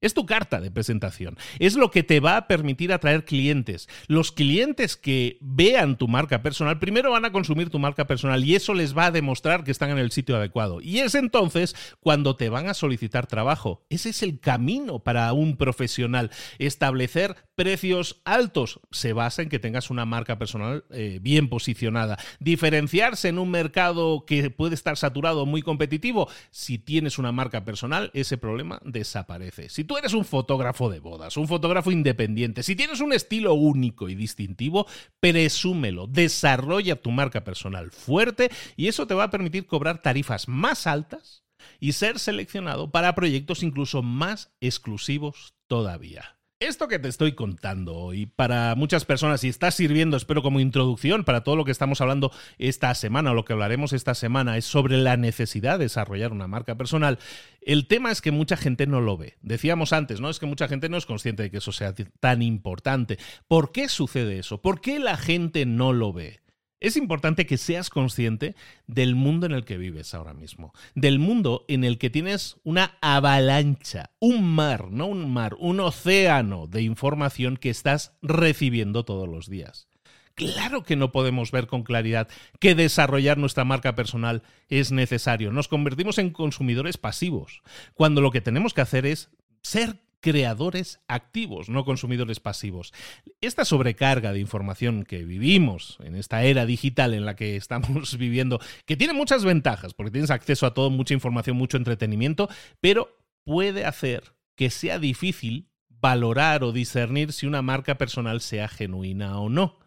Es 0.02 0.14
tu 0.14 0.26
carta 0.26 0.60
de 0.60 0.70
presentación. 0.70 1.38
Es 1.60 1.76
lo 1.76 1.90
que 1.90 2.02
te 2.02 2.20
va 2.20 2.36
a 2.36 2.46
permitir 2.48 2.92
atraer 2.92 3.24
clientes. 3.24 3.88
Los 4.08 4.32
clientes 4.32 4.96
que 4.96 5.38
vean 5.40 5.96
tu 5.96 6.08
marca 6.08 6.42
personal 6.42 6.80
primero 6.80 7.12
van 7.12 7.24
a 7.24 7.32
consumir 7.32 7.70
tu 7.70 7.78
marca 7.78 8.06
personal 8.06 8.44
y 8.44 8.56
eso 8.56 8.74
les 8.74 8.96
va 8.98 9.06
a 9.06 9.10
demostrar 9.12 9.62
que 9.62 9.70
están 9.70 9.90
en 9.90 9.98
el 9.98 10.10
sitio 10.10 10.36
adecuado. 10.36 10.80
Y 10.80 10.98
es 10.98 11.14
entonces 11.14 11.76
cuando 12.00 12.34
te 12.34 12.48
van 12.48 12.68
a 12.68 12.74
solicitar 12.74 13.28
trabajo. 13.28 13.86
Ese 13.90 14.10
es 14.10 14.24
el 14.24 14.40
camino 14.40 14.98
para 14.98 15.32
un 15.32 15.56
profesional. 15.56 16.32
Establecer 16.58 17.36
precios 17.54 18.20
altos 18.24 18.80
se 18.90 19.12
basa 19.12 19.42
en 19.42 19.48
que 19.48 19.60
tengas 19.60 19.88
una 19.88 20.04
marca 20.04 20.36
personal 20.36 20.84
eh, 20.90 21.20
bien 21.22 21.48
posicionada. 21.48 22.18
Diferenciarse 22.40 23.28
en 23.28 23.38
un 23.38 23.52
mercado 23.52 24.24
que 24.26 24.50
puede 24.50 24.74
estar 24.74 24.96
saturado 24.96 25.46
muy 25.46 25.62
competitivo. 25.62 26.28
Si 26.50 26.78
tienes 26.78 27.18
una 27.18 27.30
marca 27.30 27.64
personal, 27.64 28.10
ese 28.14 28.36
problema 28.36 28.80
desaparece. 28.84 29.68
Si 29.68 29.84
tú 29.92 29.98
eres 29.98 30.14
un 30.14 30.24
fotógrafo 30.24 30.88
de 30.88 31.00
bodas, 31.00 31.36
un 31.36 31.46
fotógrafo 31.46 31.92
independiente, 31.92 32.62
si 32.62 32.74
tienes 32.74 33.00
un 33.00 33.12
estilo 33.12 33.52
único 33.52 34.08
y 34.08 34.14
distintivo, 34.14 34.86
presúmelo, 35.20 36.06
desarrolla 36.06 36.96
tu 36.96 37.10
marca 37.10 37.44
personal 37.44 37.90
fuerte 37.90 38.50
y 38.74 38.88
eso 38.88 39.06
te 39.06 39.12
va 39.12 39.24
a 39.24 39.30
permitir 39.30 39.66
cobrar 39.66 40.00
tarifas 40.00 40.48
más 40.48 40.86
altas 40.86 41.44
y 41.78 41.92
ser 41.92 42.18
seleccionado 42.18 42.90
para 42.90 43.14
proyectos 43.14 43.62
incluso 43.62 44.02
más 44.02 44.50
exclusivos 44.62 45.52
todavía. 45.66 46.38
Esto 46.62 46.86
que 46.86 47.00
te 47.00 47.08
estoy 47.08 47.32
contando 47.32 47.96
hoy, 47.96 48.26
para 48.26 48.76
muchas 48.76 49.04
personas, 49.04 49.42
y 49.42 49.48
está 49.48 49.72
sirviendo, 49.72 50.16
espero, 50.16 50.44
como 50.44 50.60
introducción 50.60 51.24
para 51.24 51.42
todo 51.42 51.56
lo 51.56 51.64
que 51.64 51.72
estamos 51.72 52.00
hablando 52.00 52.30
esta 52.56 52.94
semana 52.94 53.32
o 53.32 53.34
lo 53.34 53.44
que 53.44 53.52
hablaremos 53.52 53.92
esta 53.92 54.14
semana, 54.14 54.56
es 54.56 54.64
sobre 54.64 54.96
la 54.96 55.16
necesidad 55.16 55.80
de 55.80 55.86
desarrollar 55.86 56.30
una 56.30 56.46
marca 56.46 56.76
personal. 56.76 57.18
El 57.62 57.88
tema 57.88 58.12
es 58.12 58.20
que 58.20 58.30
mucha 58.30 58.56
gente 58.56 58.86
no 58.86 59.00
lo 59.00 59.16
ve. 59.16 59.38
Decíamos 59.42 59.92
antes, 59.92 60.20
¿no? 60.20 60.30
Es 60.30 60.38
que 60.38 60.46
mucha 60.46 60.68
gente 60.68 60.88
no 60.88 60.96
es 60.96 61.04
consciente 61.04 61.42
de 61.42 61.50
que 61.50 61.56
eso 61.56 61.72
sea 61.72 61.96
tan 62.20 62.42
importante. 62.42 63.18
¿Por 63.48 63.72
qué 63.72 63.88
sucede 63.88 64.38
eso? 64.38 64.62
¿Por 64.62 64.80
qué 64.80 65.00
la 65.00 65.16
gente 65.16 65.66
no 65.66 65.92
lo 65.92 66.12
ve? 66.12 66.41
Es 66.82 66.96
importante 66.96 67.46
que 67.46 67.58
seas 67.58 67.90
consciente 67.90 68.56
del 68.88 69.14
mundo 69.14 69.46
en 69.46 69.52
el 69.52 69.64
que 69.64 69.78
vives 69.78 70.14
ahora 70.14 70.34
mismo, 70.34 70.74
del 70.96 71.20
mundo 71.20 71.64
en 71.68 71.84
el 71.84 71.96
que 71.96 72.10
tienes 72.10 72.56
una 72.64 72.98
avalancha, 73.00 74.10
un 74.18 74.42
mar, 74.52 74.90
no 74.90 75.06
un 75.06 75.32
mar, 75.32 75.54
un 75.60 75.78
océano 75.78 76.66
de 76.66 76.82
información 76.82 77.56
que 77.56 77.70
estás 77.70 78.16
recibiendo 78.20 79.04
todos 79.04 79.28
los 79.28 79.48
días. 79.48 79.86
Claro 80.34 80.82
que 80.82 80.96
no 80.96 81.12
podemos 81.12 81.52
ver 81.52 81.68
con 81.68 81.84
claridad 81.84 82.26
que 82.58 82.74
desarrollar 82.74 83.38
nuestra 83.38 83.62
marca 83.62 83.94
personal 83.94 84.42
es 84.68 84.90
necesario. 84.90 85.52
Nos 85.52 85.68
convertimos 85.68 86.18
en 86.18 86.30
consumidores 86.30 86.96
pasivos, 86.96 87.62
cuando 87.94 88.20
lo 88.20 88.32
que 88.32 88.40
tenemos 88.40 88.74
que 88.74 88.80
hacer 88.80 89.06
es 89.06 89.30
ser 89.62 90.00
creadores 90.22 91.00
activos, 91.08 91.68
no 91.68 91.84
consumidores 91.84 92.40
pasivos. 92.40 92.94
Esta 93.42 93.66
sobrecarga 93.66 94.32
de 94.32 94.40
información 94.40 95.04
que 95.04 95.24
vivimos 95.24 95.98
en 96.02 96.14
esta 96.14 96.44
era 96.44 96.64
digital 96.64 97.12
en 97.12 97.26
la 97.26 97.36
que 97.36 97.56
estamos 97.62 98.16
viviendo, 98.16 98.60
que 98.86 98.96
tiene 98.96 99.12
muchas 99.12 99.44
ventajas, 99.44 99.92
porque 99.92 100.12
tienes 100.12 100.30
acceso 100.30 100.64
a 100.64 100.72
todo, 100.72 100.88
mucha 100.88 101.12
información, 101.12 101.56
mucho 101.56 101.76
entretenimiento, 101.76 102.48
pero 102.80 103.18
puede 103.44 103.84
hacer 103.84 104.34
que 104.56 104.70
sea 104.70 104.98
difícil 104.98 105.68
valorar 105.88 106.64
o 106.64 106.72
discernir 106.72 107.32
si 107.32 107.46
una 107.46 107.60
marca 107.60 107.98
personal 107.98 108.40
sea 108.40 108.68
genuina 108.68 109.38
o 109.40 109.48
no. 109.48 109.78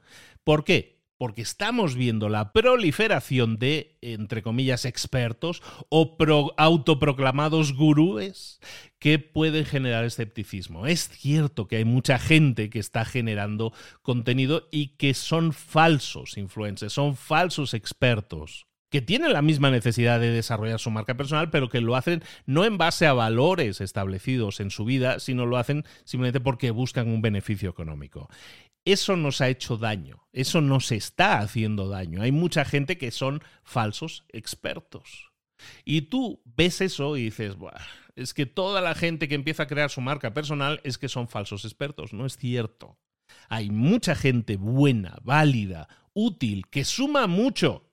¿Por 0.43 0.63
qué? 0.63 0.94
Porque 1.17 1.41
estamos 1.41 1.95
viendo 1.95 2.29
la 2.29 2.51
proliferación 2.51 3.57
de, 3.57 3.97
entre 4.01 4.41
comillas, 4.41 4.85
expertos 4.85 5.61
o 5.89 6.17
autoproclamados 6.57 7.73
gurúes 7.73 8.59
que 8.99 9.19
pueden 9.19 9.65
generar 9.65 10.03
escepticismo. 10.05 10.87
Es 10.87 11.09
cierto 11.09 11.67
que 11.67 11.77
hay 11.77 11.85
mucha 11.85 12.19
gente 12.19 12.69
que 12.69 12.79
está 12.79 13.05
generando 13.05 13.73
contenido 14.01 14.67
y 14.71 14.97
que 14.97 15.13
son 15.13 15.53
falsos 15.53 16.37
influencers, 16.37 16.93
son 16.93 17.15
falsos 17.15 17.73
expertos 17.73 18.65
que 18.95 19.01
tienen 19.01 19.33
la 19.33 19.41
misma 19.41 19.71
necesidad 19.71 20.21
de 20.21 20.29
desarrollar 20.29 20.79
su 20.79 20.89
marca 20.89 21.17
personal, 21.17 21.49
pero 21.49 21.67
que 21.67 21.81
lo 21.81 21.97
hacen 21.97 22.23
no 22.45 22.63
en 22.63 22.77
base 22.77 23.05
a 23.05 23.11
valores 23.11 23.81
establecidos 23.81 24.61
en 24.61 24.71
su 24.71 24.85
vida, 24.85 25.19
sino 25.19 25.45
lo 25.45 25.57
hacen 25.57 25.83
simplemente 26.05 26.39
porque 26.39 26.71
buscan 26.71 27.09
un 27.09 27.21
beneficio 27.21 27.69
económico 27.69 28.29
eso 28.85 29.15
nos 29.15 29.41
ha 29.41 29.49
hecho 29.49 29.77
daño, 29.77 30.27
eso 30.31 30.61
nos 30.61 30.91
está 30.91 31.39
haciendo 31.39 31.89
daño. 31.89 32.21
Hay 32.21 32.31
mucha 32.31 32.63
gente 32.63 32.97
que 32.97 33.11
son 33.11 33.41
falsos 33.63 34.23
expertos. 34.29 35.31
Y 35.83 36.03
tú 36.03 36.41
ves 36.45 36.81
eso 36.81 37.17
y 37.17 37.25
dices, 37.25 37.55
es 38.15 38.33
que 38.33 38.45
toda 38.45 38.81
la 38.81 38.93
gente 38.93 39.27
que 39.27 39.35
empieza 39.35 39.63
a 39.63 39.67
crear 39.67 39.89
su 39.89 40.01
marca 40.01 40.33
personal 40.33 40.79
es 40.83 40.97
que 40.97 41.09
son 41.09 41.27
falsos 41.27 41.65
expertos. 41.65 42.13
No 42.13 42.25
es 42.25 42.37
cierto. 42.37 42.97
Hay 43.49 43.69
mucha 43.71 44.15
gente 44.15 44.57
buena, 44.57 45.17
válida, 45.23 45.87
útil, 46.13 46.67
que 46.69 46.85
suma 46.85 47.27
mucho 47.27 47.84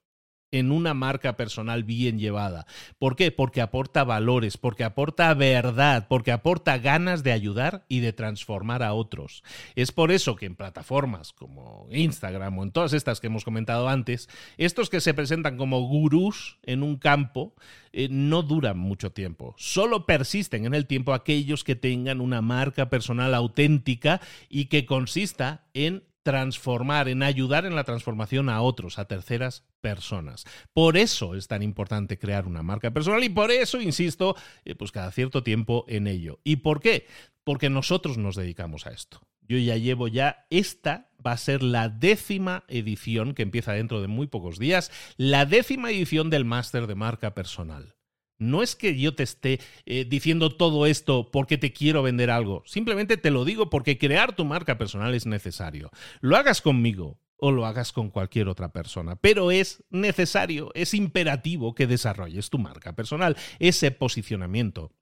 en 0.52 0.70
una 0.70 0.94
marca 0.94 1.36
personal 1.36 1.82
bien 1.82 2.18
llevada. 2.18 2.66
¿Por 2.98 3.16
qué? 3.16 3.32
Porque 3.32 3.60
aporta 3.60 4.04
valores, 4.04 4.56
porque 4.56 4.84
aporta 4.84 5.34
verdad, 5.34 6.06
porque 6.08 6.30
aporta 6.30 6.78
ganas 6.78 7.22
de 7.22 7.32
ayudar 7.32 7.84
y 7.88 8.00
de 8.00 8.12
transformar 8.12 8.82
a 8.82 8.92
otros. 8.92 9.42
Es 9.74 9.90
por 9.90 10.12
eso 10.12 10.36
que 10.36 10.46
en 10.46 10.54
plataformas 10.54 11.32
como 11.32 11.88
Instagram 11.90 12.58
o 12.58 12.62
en 12.62 12.70
todas 12.70 12.92
estas 12.92 13.18
que 13.18 13.26
hemos 13.26 13.44
comentado 13.44 13.88
antes, 13.88 14.28
estos 14.58 14.90
que 14.90 15.00
se 15.00 15.14
presentan 15.14 15.56
como 15.56 15.80
gurús 15.80 16.58
en 16.62 16.82
un 16.82 16.96
campo 16.96 17.54
eh, 17.92 18.08
no 18.10 18.42
duran 18.42 18.78
mucho 18.78 19.12
tiempo. 19.12 19.54
Solo 19.58 20.06
persisten 20.06 20.66
en 20.66 20.74
el 20.74 20.86
tiempo 20.86 21.12
aquellos 21.12 21.64
que 21.64 21.76
tengan 21.76 22.20
una 22.20 22.42
marca 22.42 22.88
personal 22.88 23.34
auténtica 23.34 24.20
y 24.48 24.66
que 24.66 24.86
consista 24.86 25.64
en 25.74 26.04
transformar, 26.22 27.08
en 27.08 27.22
ayudar 27.22 27.66
en 27.66 27.74
la 27.74 27.84
transformación 27.84 28.48
a 28.48 28.60
otros, 28.62 28.98
a 28.98 29.06
terceras 29.06 29.64
personas. 29.80 30.44
Por 30.72 30.96
eso 30.96 31.34
es 31.34 31.48
tan 31.48 31.62
importante 31.62 32.18
crear 32.18 32.46
una 32.46 32.62
marca 32.62 32.90
personal 32.90 33.22
y 33.24 33.28
por 33.28 33.50
eso 33.50 33.80
insisto, 33.80 34.36
eh, 34.64 34.74
pues 34.74 34.92
cada 34.92 35.10
cierto 35.10 35.42
tiempo 35.42 35.84
en 35.88 36.06
ello. 36.06 36.40
¿Y 36.44 36.56
por 36.56 36.80
qué? 36.80 37.06
Porque 37.44 37.70
nosotros 37.70 38.18
nos 38.18 38.36
dedicamos 38.36 38.86
a 38.86 38.90
esto. 38.90 39.20
Yo 39.48 39.58
ya 39.58 39.76
llevo 39.76 40.08
ya, 40.08 40.46
esta 40.50 41.10
va 41.24 41.32
a 41.32 41.36
ser 41.36 41.62
la 41.62 41.88
décima 41.88 42.64
edición 42.68 43.34
que 43.34 43.42
empieza 43.42 43.72
dentro 43.72 44.00
de 44.00 44.06
muy 44.08 44.28
pocos 44.28 44.58
días, 44.58 44.90
la 45.16 45.44
décima 45.46 45.90
edición 45.90 46.30
del 46.30 46.44
máster 46.44 46.86
de 46.86 46.94
marca 46.94 47.34
personal. 47.34 47.96
No 48.42 48.62
es 48.62 48.76
que 48.76 48.98
yo 48.98 49.14
te 49.14 49.22
esté 49.22 49.60
eh, 49.86 50.04
diciendo 50.04 50.50
todo 50.50 50.86
esto 50.86 51.30
porque 51.30 51.58
te 51.58 51.72
quiero 51.72 52.02
vender 52.02 52.30
algo, 52.30 52.62
simplemente 52.66 53.16
te 53.16 53.30
lo 53.30 53.44
digo 53.44 53.70
porque 53.70 53.98
crear 53.98 54.34
tu 54.34 54.44
marca 54.44 54.78
personal 54.78 55.14
es 55.14 55.26
necesario. 55.26 55.90
Lo 56.20 56.36
hagas 56.36 56.60
conmigo 56.60 57.18
o 57.36 57.50
lo 57.50 57.66
hagas 57.66 57.92
con 57.92 58.10
cualquier 58.10 58.48
otra 58.48 58.72
persona, 58.72 59.16
pero 59.16 59.50
es 59.50 59.82
necesario, 59.90 60.70
es 60.74 60.94
imperativo 60.94 61.74
que 61.74 61.86
desarrolles 61.86 62.50
tu 62.50 62.58
marca 62.58 62.94
personal, 62.94 63.36
ese 63.58 63.90
posicionamiento 63.90 64.92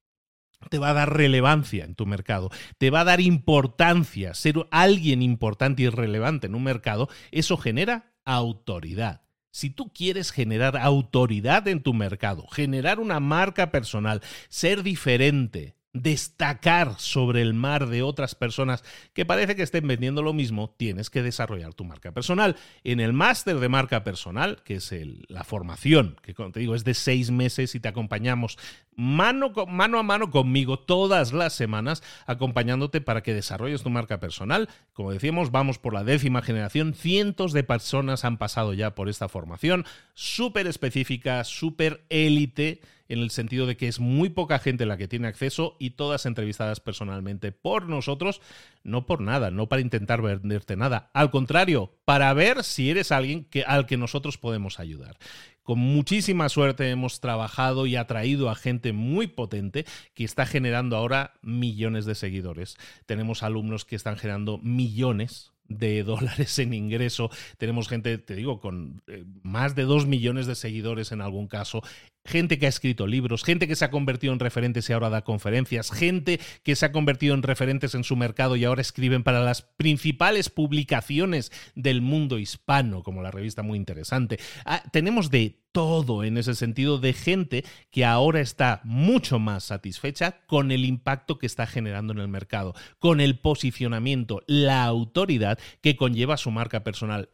te 0.68 0.78
va 0.78 0.90
a 0.90 0.94
dar 0.94 1.16
relevancia 1.16 1.84
en 1.84 1.94
tu 1.94 2.06
mercado, 2.06 2.50
te 2.78 2.90
va 2.90 3.00
a 3.00 3.04
dar 3.04 3.20
importancia, 3.20 4.34
ser 4.34 4.66
alguien 4.70 5.22
importante 5.22 5.82
y 5.82 5.88
relevante 5.88 6.46
en 6.46 6.54
un 6.54 6.64
mercado, 6.64 7.08
eso 7.30 7.56
genera 7.56 8.12
autoridad. 8.24 9.22
Si 9.50 9.70
tú 9.70 9.92
quieres 9.92 10.32
generar 10.32 10.76
autoridad 10.76 11.66
en 11.68 11.82
tu 11.82 11.94
mercado, 11.94 12.46
generar 12.48 13.00
una 13.00 13.20
marca 13.20 13.70
personal, 13.70 14.22
ser 14.48 14.82
diferente, 14.82 15.74
destacar 15.92 16.94
sobre 16.98 17.42
el 17.42 17.52
mar 17.52 17.88
de 17.88 18.02
otras 18.02 18.34
personas 18.34 18.84
que 19.12 19.26
parece 19.26 19.56
que 19.56 19.62
estén 19.62 19.86
vendiendo 19.88 20.22
lo 20.22 20.32
mismo, 20.32 20.70
tienes 20.70 21.10
que 21.10 21.22
desarrollar 21.22 21.74
tu 21.74 21.84
marca 21.84 22.12
personal. 22.12 22.56
En 22.84 23.00
el 23.00 23.12
máster 23.12 23.58
de 23.58 23.68
marca 23.68 24.04
personal, 24.04 24.62
que 24.62 24.76
es 24.76 24.94
la 25.28 25.42
formación, 25.42 26.16
que 26.22 26.34
como 26.34 26.52
te 26.52 26.60
digo 26.60 26.74
es 26.74 26.84
de 26.84 26.94
seis 26.94 27.30
meses 27.30 27.74
y 27.74 27.80
te 27.80 27.88
acompañamos 27.88 28.56
mano, 29.00 29.52
mano 29.66 29.98
a 29.98 30.02
mano 30.02 30.30
conmigo 30.30 30.78
todas 30.78 31.32
las 31.32 31.54
semanas, 31.54 32.02
acompañándote 32.26 33.00
para 33.00 33.22
que 33.22 33.32
desarrolles 33.32 33.82
tu 33.82 33.88
marca 33.88 34.20
personal. 34.20 34.68
Como 34.92 35.10
decíamos, 35.10 35.50
vamos 35.50 35.78
por 35.78 35.94
la 35.94 36.04
décima 36.04 36.42
generación, 36.42 36.92
cientos 36.92 37.54
de 37.54 37.64
personas 37.64 38.26
han 38.26 38.36
pasado 38.36 38.74
ya 38.74 38.94
por 38.94 39.08
esta 39.08 39.28
formación, 39.28 39.86
súper 40.12 40.66
específica, 40.66 41.44
súper 41.44 42.04
élite 42.10 42.82
en 43.08 43.18
el 43.18 43.30
sentido 43.30 43.66
de 43.66 43.76
que 43.76 43.88
es 43.88 43.98
muy 43.98 44.28
poca 44.28 44.60
gente 44.60 44.86
la 44.86 44.96
que 44.96 45.08
tiene 45.08 45.26
acceso 45.26 45.76
y 45.80 45.90
todas 45.90 46.26
entrevistadas 46.26 46.78
personalmente 46.78 47.50
por 47.50 47.88
nosotros, 47.88 48.40
no 48.84 49.04
por 49.04 49.20
nada, 49.20 49.50
no 49.50 49.68
para 49.68 49.82
intentar 49.82 50.22
venderte 50.22 50.76
nada, 50.76 51.10
al 51.12 51.30
contrario, 51.30 51.90
para 52.04 52.32
ver 52.34 52.62
si 52.62 52.90
eres 52.90 53.10
alguien 53.10 53.44
que, 53.46 53.64
al 53.64 53.86
que 53.86 53.96
nosotros 53.96 54.38
podemos 54.38 54.78
ayudar. 54.78 55.16
Con 55.62 55.78
muchísima 55.78 56.48
suerte 56.48 56.90
hemos 56.90 57.20
trabajado 57.20 57.86
y 57.86 57.96
atraído 57.96 58.50
a 58.50 58.54
gente 58.54 58.92
muy 58.92 59.26
potente 59.26 59.84
que 60.14 60.24
está 60.24 60.46
generando 60.46 60.96
ahora 60.96 61.34
millones 61.42 62.06
de 62.06 62.14
seguidores. 62.14 62.76
Tenemos 63.06 63.42
alumnos 63.42 63.84
que 63.84 63.96
están 63.96 64.16
generando 64.16 64.58
millones 64.58 65.52
de 65.70 66.02
dólares 66.04 66.58
en 66.58 66.74
ingreso. 66.74 67.30
Tenemos 67.56 67.88
gente, 67.88 68.18
te 68.18 68.34
digo, 68.34 68.60
con 68.60 69.02
eh, 69.06 69.24
más 69.42 69.74
de 69.74 69.84
dos 69.84 70.06
millones 70.06 70.46
de 70.46 70.54
seguidores 70.54 71.12
en 71.12 71.20
algún 71.20 71.46
caso 71.46 71.82
gente 72.24 72.58
que 72.58 72.66
ha 72.66 72.68
escrito 72.68 73.06
libros, 73.06 73.44
gente 73.44 73.66
que 73.66 73.76
se 73.76 73.84
ha 73.84 73.90
convertido 73.90 74.32
en 74.32 74.40
referentes 74.40 74.88
y 74.88 74.92
ahora 74.92 75.10
da 75.10 75.22
conferencias, 75.22 75.90
gente 75.90 76.40
que 76.62 76.76
se 76.76 76.86
ha 76.86 76.92
convertido 76.92 77.34
en 77.34 77.42
referentes 77.42 77.94
en 77.94 78.04
su 78.04 78.16
mercado 78.16 78.56
y 78.56 78.64
ahora 78.64 78.82
escriben 78.82 79.22
para 79.22 79.42
las 79.42 79.62
principales 79.62 80.50
publicaciones 80.50 81.52
del 81.74 82.02
mundo 82.02 82.38
hispano, 82.38 83.02
como 83.02 83.22
la 83.22 83.30
revista 83.30 83.62
muy 83.62 83.78
interesante. 83.78 84.38
Ah, 84.64 84.82
tenemos 84.92 85.30
de 85.30 85.60
todo 85.72 86.24
en 86.24 86.36
ese 86.36 86.54
sentido 86.54 86.98
de 86.98 87.12
gente 87.12 87.64
que 87.90 88.04
ahora 88.04 88.40
está 88.40 88.80
mucho 88.84 89.38
más 89.38 89.64
satisfecha 89.64 90.40
con 90.46 90.72
el 90.72 90.84
impacto 90.84 91.38
que 91.38 91.46
está 91.46 91.66
generando 91.66 92.12
en 92.12 92.18
el 92.18 92.28
mercado, 92.28 92.74
con 92.98 93.20
el 93.20 93.38
posicionamiento, 93.38 94.42
la 94.46 94.84
autoridad 94.84 95.58
que 95.80 95.96
conlleva 95.96 96.36
su 96.36 96.50
marca 96.50 96.82
personal. 96.82 97.28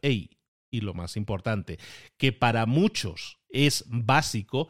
Y 0.77 0.81
lo 0.81 0.93
más 0.93 1.17
importante, 1.17 1.79
que 2.17 2.31
para 2.31 2.65
muchos 2.65 3.39
es 3.49 3.85
básico, 3.87 4.69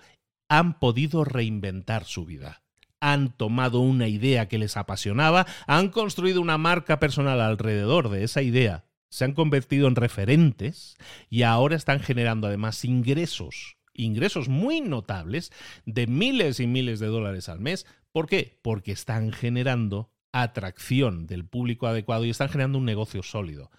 han 0.50 0.80
podido 0.80 1.24
reinventar 1.24 2.06
su 2.06 2.26
vida. 2.26 2.64
Han 3.00 3.38
tomado 3.38 3.80
una 3.80 4.08
idea 4.08 4.48
que 4.48 4.58
les 4.58 4.76
apasionaba, 4.76 5.46
han 5.68 5.90
construido 5.90 6.42
una 6.42 6.58
marca 6.58 7.00
personal 7.00 7.42
alrededor 7.42 8.10
de 8.10 8.24
esa 8.24 8.42
idea, 8.42 8.86
se 9.10 9.26
han 9.26 9.34
convertido 9.34 9.88
en 9.88 9.96
referentes 9.96 10.98
y 11.30 11.44
ahora 11.44 11.76
están 11.76 12.00
generando 12.00 12.48
además 12.48 12.84
ingresos, 12.84 13.78
ingresos 13.94 14.50
muy 14.50 14.82
notables 14.82 15.52
de 15.86 16.08
miles 16.08 16.60
y 16.60 16.68
miles 16.68 17.00
de 17.00 17.08
dólares 17.08 17.50
al 17.50 17.60
mes. 17.60 17.86
¿Por 18.12 18.28
qué? 18.28 18.60
Porque 18.62 18.92
están 18.92 19.32
generando 19.32 20.12
atracción 20.32 21.26
del 21.28 21.46
público 21.46 21.88
adecuado 21.88 22.26
y 22.26 22.30
están 22.30 22.50
generando 22.50 22.78
un 22.78 22.86
negocio 22.86 23.24
sólido. 23.24 23.72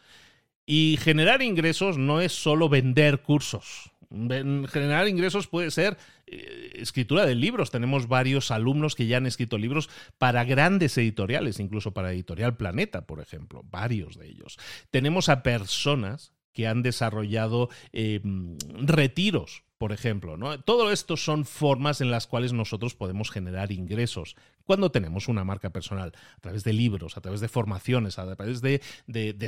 Y 0.71 0.99
generar 1.01 1.41
ingresos 1.41 1.97
no 1.97 2.21
es 2.21 2.33
solo 2.33 2.69
vender 2.69 3.23
cursos 3.23 3.91
generar 4.11 5.07
ingresos 5.09 5.49
puede 5.49 5.71
ser 5.71 5.99
eh, 6.27 6.73
escritura 6.77 7.27
de 7.27 7.35
libros. 7.35 7.71
Tenemos 7.71 8.09
varios 8.09 8.51
alumnos 8.51 8.95
que 8.95 9.07
ya 9.07 9.19
han 9.19 9.27
escrito 9.27 9.59
libros 9.59 9.91
para 10.17 10.45
grandes 10.45 10.97
editoriales, 10.97 11.61
incluso 11.61 11.93
para 11.93 12.13
Editorial 12.13 12.57
Planeta, 12.57 13.07
por 13.07 13.21
ejemplo, 13.21 13.65
varios 13.71 14.19
de 14.19 14.29
ellos. 14.29 14.59
Tenemos 14.91 15.29
a 15.29 15.43
personas 15.43 16.33
que 16.59 16.66
han 16.66 16.83
desarrollado 16.83 17.68
em, 17.92 18.59
retiros 18.81 19.62
por 19.79 19.92
ejemplo. 19.92 20.37
¿no? 20.37 20.59
Todo 20.61 20.90
esto 20.90 21.16
son 21.16 21.44
formas 21.44 22.01
en 22.01 22.11
las 22.11 22.27
cuales 22.27 22.53
nosotros 22.53 22.97
podemos 22.97 23.31
generar 23.31 23.71
ingresos 23.71 24.35
cuando 24.64 24.90
tenemos 24.90 25.29
una 25.29 25.44
marca 25.44 25.71
personal, 25.71 26.14
a 26.37 26.40
través 26.40 26.64
de 26.64 26.73
libros, 26.73 27.16
a 27.16 27.21
través 27.21 27.40
de 27.40 27.47
formaciones, 27.47 28.18
a 28.18 28.35
través 28.35 28.61
de, 28.61 28.81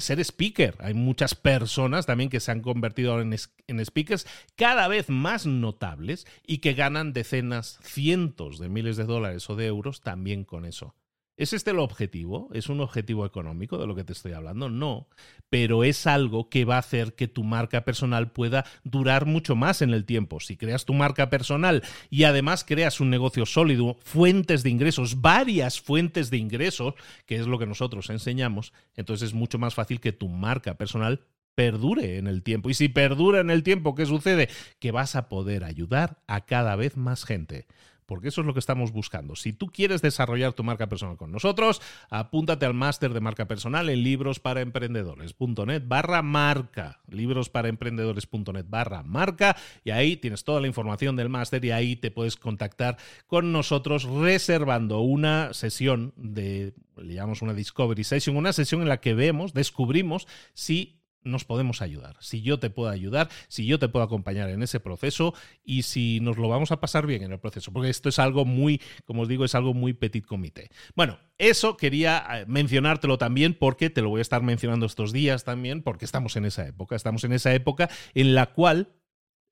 ser 0.00 0.20
speaker. 0.20 0.76
Hay 0.78 0.94
muchas 0.94 1.34
personas 1.34 2.06
también 2.06 2.30
que 2.30 2.38
se 2.38 2.52
han 2.52 2.60
convertido 2.60 3.20
en, 3.20 3.34
en 3.66 3.84
speakers 3.84 4.24
cada 4.54 4.86
vez 4.86 5.10
más 5.10 5.46
notables 5.46 6.28
y 6.46 6.58
que 6.58 6.74
ganan 6.74 7.12
decenas, 7.12 7.80
cientos 7.82 8.60
de 8.60 8.68
miles 8.68 8.96
de 8.96 9.04
dólares 9.06 9.50
o 9.50 9.56
de 9.56 9.66
euros 9.66 10.00
también 10.00 10.44
con 10.44 10.64
eso. 10.64 10.94
¿Es 11.40 11.54
este 11.54 11.70
el 11.70 11.78
objetivo? 11.78 12.50
¿Es 12.52 12.68
un 12.68 12.82
objetivo 12.82 13.24
económico 13.24 13.78
de 13.78 13.86
lo 13.86 13.94
que 13.94 14.04
te 14.04 14.12
estoy 14.12 14.32
hablando? 14.32 14.68
No, 14.68 15.08
pero 15.48 15.84
es 15.84 16.06
algo 16.06 16.50
que 16.50 16.66
va 16.66 16.76
a 16.76 16.80
hacer 16.80 17.14
que 17.14 17.28
tu 17.28 17.44
marca 17.44 17.82
personal 17.82 18.30
pueda 18.30 18.66
durar 18.84 19.24
mucho 19.24 19.56
más 19.56 19.80
en 19.80 19.94
el 19.94 20.04
tiempo. 20.04 20.38
Si 20.40 20.58
creas 20.58 20.84
tu 20.84 20.92
marca 20.92 21.30
personal 21.30 21.82
y 22.10 22.24
además 22.24 22.62
creas 22.62 23.00
un 23.00 23.08
negocio 23.08 23.46
sólido, 23.46 23.96
fuentes 24.00 24.62
de 24.62 24.68
ingresos, 24.68 25.22
varias 25.22 25.80
fuentes 25.80 26.28
de 26.28 26.36
ingresos, 26.36 26.92
que 27.24 27.36
es 27.36 27.46
lo 27.46 27.58
que 27.58 27.64
nosotros 27.64 28.10
enseñamos, 28.10 28.74
entonces 28.94 29.28
es 29.28 29.34
mucho 29.34 29.58
más 29.58 29.74
fácil 29.74 29.98
que 29.98 30.12
tu 30.12 30.28
marca 30.28 30.74
personal 30.74 31.22
perdure 31.54 32.18
en 32.18 32.26
el 32.26 32.42
tiempo. 32.42 32.68
Y 32.68 32.74
si 32.74 32.90
perdura 32.90 33.40
en 33.40 33.48
el 33.48 33.62
tiempo, 33.62 33.94
¿qué 33.94 34.04
sucede? 34.04 34.50
Que 34.78 34.90
vas 34.90 35.16
a 35.16 35.30
poder 35.30 35.64
ayudar 35.64 36.18
a 36.26 36.44
cada 36.44 36.76
vez 36.76 36.98
más 36.98 37.24
gente 37.24 37.66
porque 38.10 38.26
eso 38.26 38.40
es 38.40 38.46
lo 38.48 38.54
que 38.54 38.58
estamos 38.58 38.90
buscando. 38.90 39.36
Si 39.36 39.52
tú 39.52 39.68
quieres 39.68 40.02
desarrollar 40.02 40.52
tu 40.52 40.64
marca 40.64 40.88
personal 40.88 41.16
con 41.16 41.30
nosotros, 41.30 41.80
apúntate 42.10 42.66
al 42.66 42.74
máster 42.74 43.14
de 43.14 43.20
marca 43.20 43.46
personal 43.46 43.88
en 43.88 44.02
librosparaemprendedores.net 44.02 45.84
barra 45.86 46.20
marca, 46.20 46.98
librosparaemprendedores.net 47.06 48.66
barra 48.68 49.04
marca, 49.04 49.56
y 49.84 49.92
ahí 49.92 50.16
tienes 50.16 50.42
toda 50.42 50.60
la 50.60 50.66
información 50.66 51.14
del 51.14 51.28
máster 51.28 51.64
y 51.64 51.70
ahí 51.70 51.94
te 51.94 52.10
puedes 52.10 52.34
contactar 52.34 52.96
con 53.28 53.52
nosotros 53.52 54.02
reservando 54.02 55.02
una 55.02 55.54
sesión 55.54 56.12
de, 56.16 56.74
le 56.96 57.14
llamamos 57.14 57.42
una 57.42 57.54
Discovery 57.54 58.02
Session, 58.02 58.36
una 58.36 58.52
sesión 58.52 58.82
en 58.82 58.88
la 58.88 59.00
que 59.00 59.14
vemos, 59.14 59.54
descubrimos 59.54 60.26
si 60.52 60.99
nos 61.22 61.44
podemos 61.44 61.82
ayudar, 61.82 62.16
si 62.20 62.42
yo 62.42 62.58
te 62.58 62.70
puedo 62.70 62.90
ayudar, 62.90 63.28
si 63.48 63.66
yo 63.66 63.78
te 63.78 63.88
puedo 63.88 64.04
acompañar 64.04 64.48
en 64.50 64.62
ese 64.62 64.80
proceso 64.80 65.34
y 65.64 65.82
si 65.82 66.20
nos 66.20 66.36
lo 66.36 66.48
vamos 66.48 66.72
a 66.72 66.80
pasar 66.80 67.06
bien 67.06 67.22
en 67.22 67.32
el 67.32 67.38
proceso, 67.38 67.72
porque 67.72 67.90
esto 67.90 68.08
es 68.08 68.18
algo 68.18 68.44
muy, 68.44 68.80
como 69.04 69.22
os 69.22 69.28
digo, 69.28 69.44
es 69.44 69.54
algo 69.54 69.74
muy 69.74 69.92
petit 69.92 70.24
comité. 70.24 70.70
Bueno, 70.94 71.18
eso 71.38 71.76
quería 71.76 72.24
eh, 72.30 72.44
mencionártelo 72.46 73.18
también 73.18 73.54
porque 73.54 73.90
te 73.90 74.02
lo 74.02 74.10
voy 74.10 74.20
a 74.20 74.22
estar 74.22 74.42
mencionando 74.42 74.86
estos 74.86 75.12
días 75.12 75.44
también, 75.44 75.82
porque 75.82 76.04
estamos 76.04 76.36
en 76.36 76.44
esa 76.44 76.66
época, 76.66 76.96
estamos 76.96 77.24
en 77.24 77.32
esa 77.32 77.54
época 77.54 77.90
en 78.14 78.34
la 78.34 78.52
cual 78.52 78.88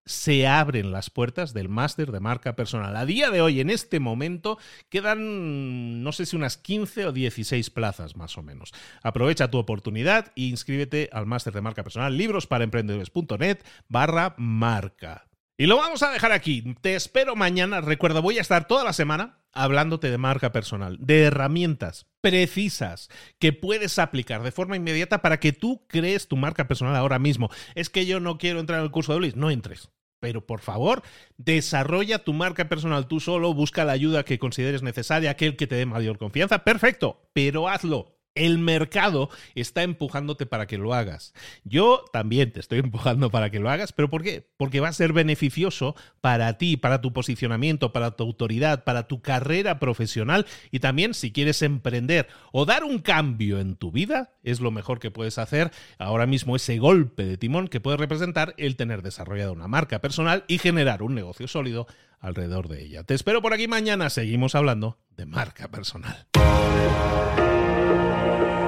se 0.04 0.46
abren 0.46 0.90
las 0.90 1.10
puertas 1.10 1.52
del 1.52 1.68
máster 1.68 2.12
de 2.12 2.20
marca 2.20 2.56
personal. 2.56 2.96
A 2.96 3.06
día 3.06 3.30
de 3.30 3.40
hoy, 3.40 3.60
en 3.60 3.70
este 3.70 4.00
momento, 4.00 4.58
quedan 4.88 6.02
no 6.02 6.12
sé 6.12 6.26
si 6.26 6.36
unas 6.36 6.56
15 6.56 7.06
o 7.06 7.12
16 7.12 7.70
plazas 7.70 8.16
más 8.16 8.38
o 8.38 8.42
menos. 8.42 8.72
Aprovecha 9.02 9.50
tu 9.50 9.58
oportunidad 9.58 10.32
e 10.36 10.42
inscríbete 10.42 11.10
al 11.12 11.26
máster 11.26 11.52
de 11.52 11.60
marca 11.60 11.82
personal 11.82 12.16
librosparaemprendedores.net 12.16 13.58
barra 13.88 14.34
marca. 14.38 15.27
Y 15.60 15.66
lo 15.66 15.76
vamos 15.76 16.04
a 16.04 16.12
dejar 16.12 16.30
aquí. 16.30 16.76
Te 16.80 16.94
espero 16.94 17.34
mañana. 17.34 17.80
Recuerda, 17.80 18.20
voy 18.20 18.38
a 18.38 18.40
estar 18.40 18.68
toda 18.68 18.84
la 18.84 18.92
semana 18.92 19.40
hablándote 19.52 20.08
de 20.08 20.16
marca 20.16 20.52
personal, 20.52 20.98
de 21.00 21.22
herramientas 21.22 22.06
precisas 22.20 23.08
que 23.40 23.52
puedes 23.52 23.98
aplicar 23.98 24.44
de 24.44 24.52
forma 24.52 24.76
inmediata 24.76 25.20
para 25.20 25.40
que 25.40 25.52
tú 25.52 25.84
crees 25.88 26.28
tu 26.28 26.36
marca 26.36 26.68
personal 26.68 26.94
ahora 26.94 27.18
mismo. 27.18 27.50
Es 27.74 27.90
que 27.90 28.06
yo 28.06 28.20
no 28.20 28.38
quiero 28.38 28.60
entrar 28.60 28.78
en 28.78 28.84
el 28.84 28.92
curso 28.92 29.14
de 29.14 29.18
Luis. 29.18 29.34
No 29.34 29.50
entres. 29.50 29.90
Pero 30.20 30.46
por 30.46 30.60
favor, 30.60 31.02
desarrolla 31.38 32.22
tu 32.22 32.34
marca 32.34 32.68
personal 32.68 33.08
tú 33.08 33.18
solo, 33.18 33.52
busca 33.52 33.84
la 33.84 33.92
ayuda 33.92 34.24
que 34.24 34.38
consideres 34.38 34.82
necesaria, 34.84 35.30
aquel 35.30 35.56
que 35.56 35.66
te 35.66 35.74
dé 35.74 35.86
mayor 35.86 36.18
confianza. 36.18 36.62
Perfecto, 36.62 37.28
pero 37.32 37.68
hazlo. 37.68 38.17
El 38.38 38.58
mercado 38.58 39.30
está 39.54 39.82
empujándote 39.82 40.46
para 40.46 40.66
que 40.66 40.78
lo 40.78 40.94
hagas. 40.94 41.34
Yo 41.64 42.04
también 42.12 42.52
te 42.52 42.60
estoy 42.60 42.78
empujando 42.80 43.30
para 43.30 43.50
que 43.50 43.58
lo 43.58 43.70
hagas, 43.70 43.92
pero 43.92 44.08
¿por 44.08 44.22
qué? 44.22 44.48
Porque 44.56 44.80
va 44.80 44.88
a 44.88 44.92
ser 44.92 45.12
beneficioso 45.12 45.96
para 46.20 46.56
ti, 46.58 46.76
para 46.76 47.00
tu 47.00 47.12
posicionamiento, 47.12 47.92
para 47.92 48.12
tu 48.12 48.24
autoridad, 48.24 48.84
para 48.84 49.08
tu 49.08 49.20
carrera 49.20 49.78
profesional 49.78 50.46
y 50.70 50.80
también 50.80 51.14
si 51.14 51.32
quieres 51.32 51.62
emprender 51.62 52.28
o 52.52 52.64
dar 52.64 52.84
un 52.84 52.98
cambio 52.98 53.58
en 53.58 53.76
tu 53.76 53.90
vida, 53.90 54.32
es 54.42 54.60
lo 54.60 54.70
mejor 54.70 54.98
que 54.98 55.10
puedes 55.10 55.38
hacer 55.38 55.70
ahora 55.98 56.26
mismo 56.26 56.56
ese 56.56 56.78
golpe 56.78 57.24
de 57.24 57.36
timón 57.36 57.68
que 57.68 57.80
puede 57.80 57.96
representar 57.96 58.54
el 58.56 58.76
tener 58.76 59.02
desarrollado 59.02 59.52
una 59.52 59.68
marca 59.68 60.00
personal 60.00 60.44
y 60.48 60.58
generar 60.58 61.02
un 61.02 61.14
negocio 61.14 61.48
sólido 61.48 61.86
alrededor 62.20 62.68
de 62.68 62.84
ella. 62.84 63.04
Te 63.04 63.14
espero 63.14 63.42
por 63.42 63.52
aquí 63.52 63.68
mañana, 63.68 64.10
seguimos 64.10 64.54
hablando 64.54 64.98
de 65.16 65.26
marca 65.26 65.68
personal. 65.68 66.26
Thank 68.20 68.62
you. 68.62 68.67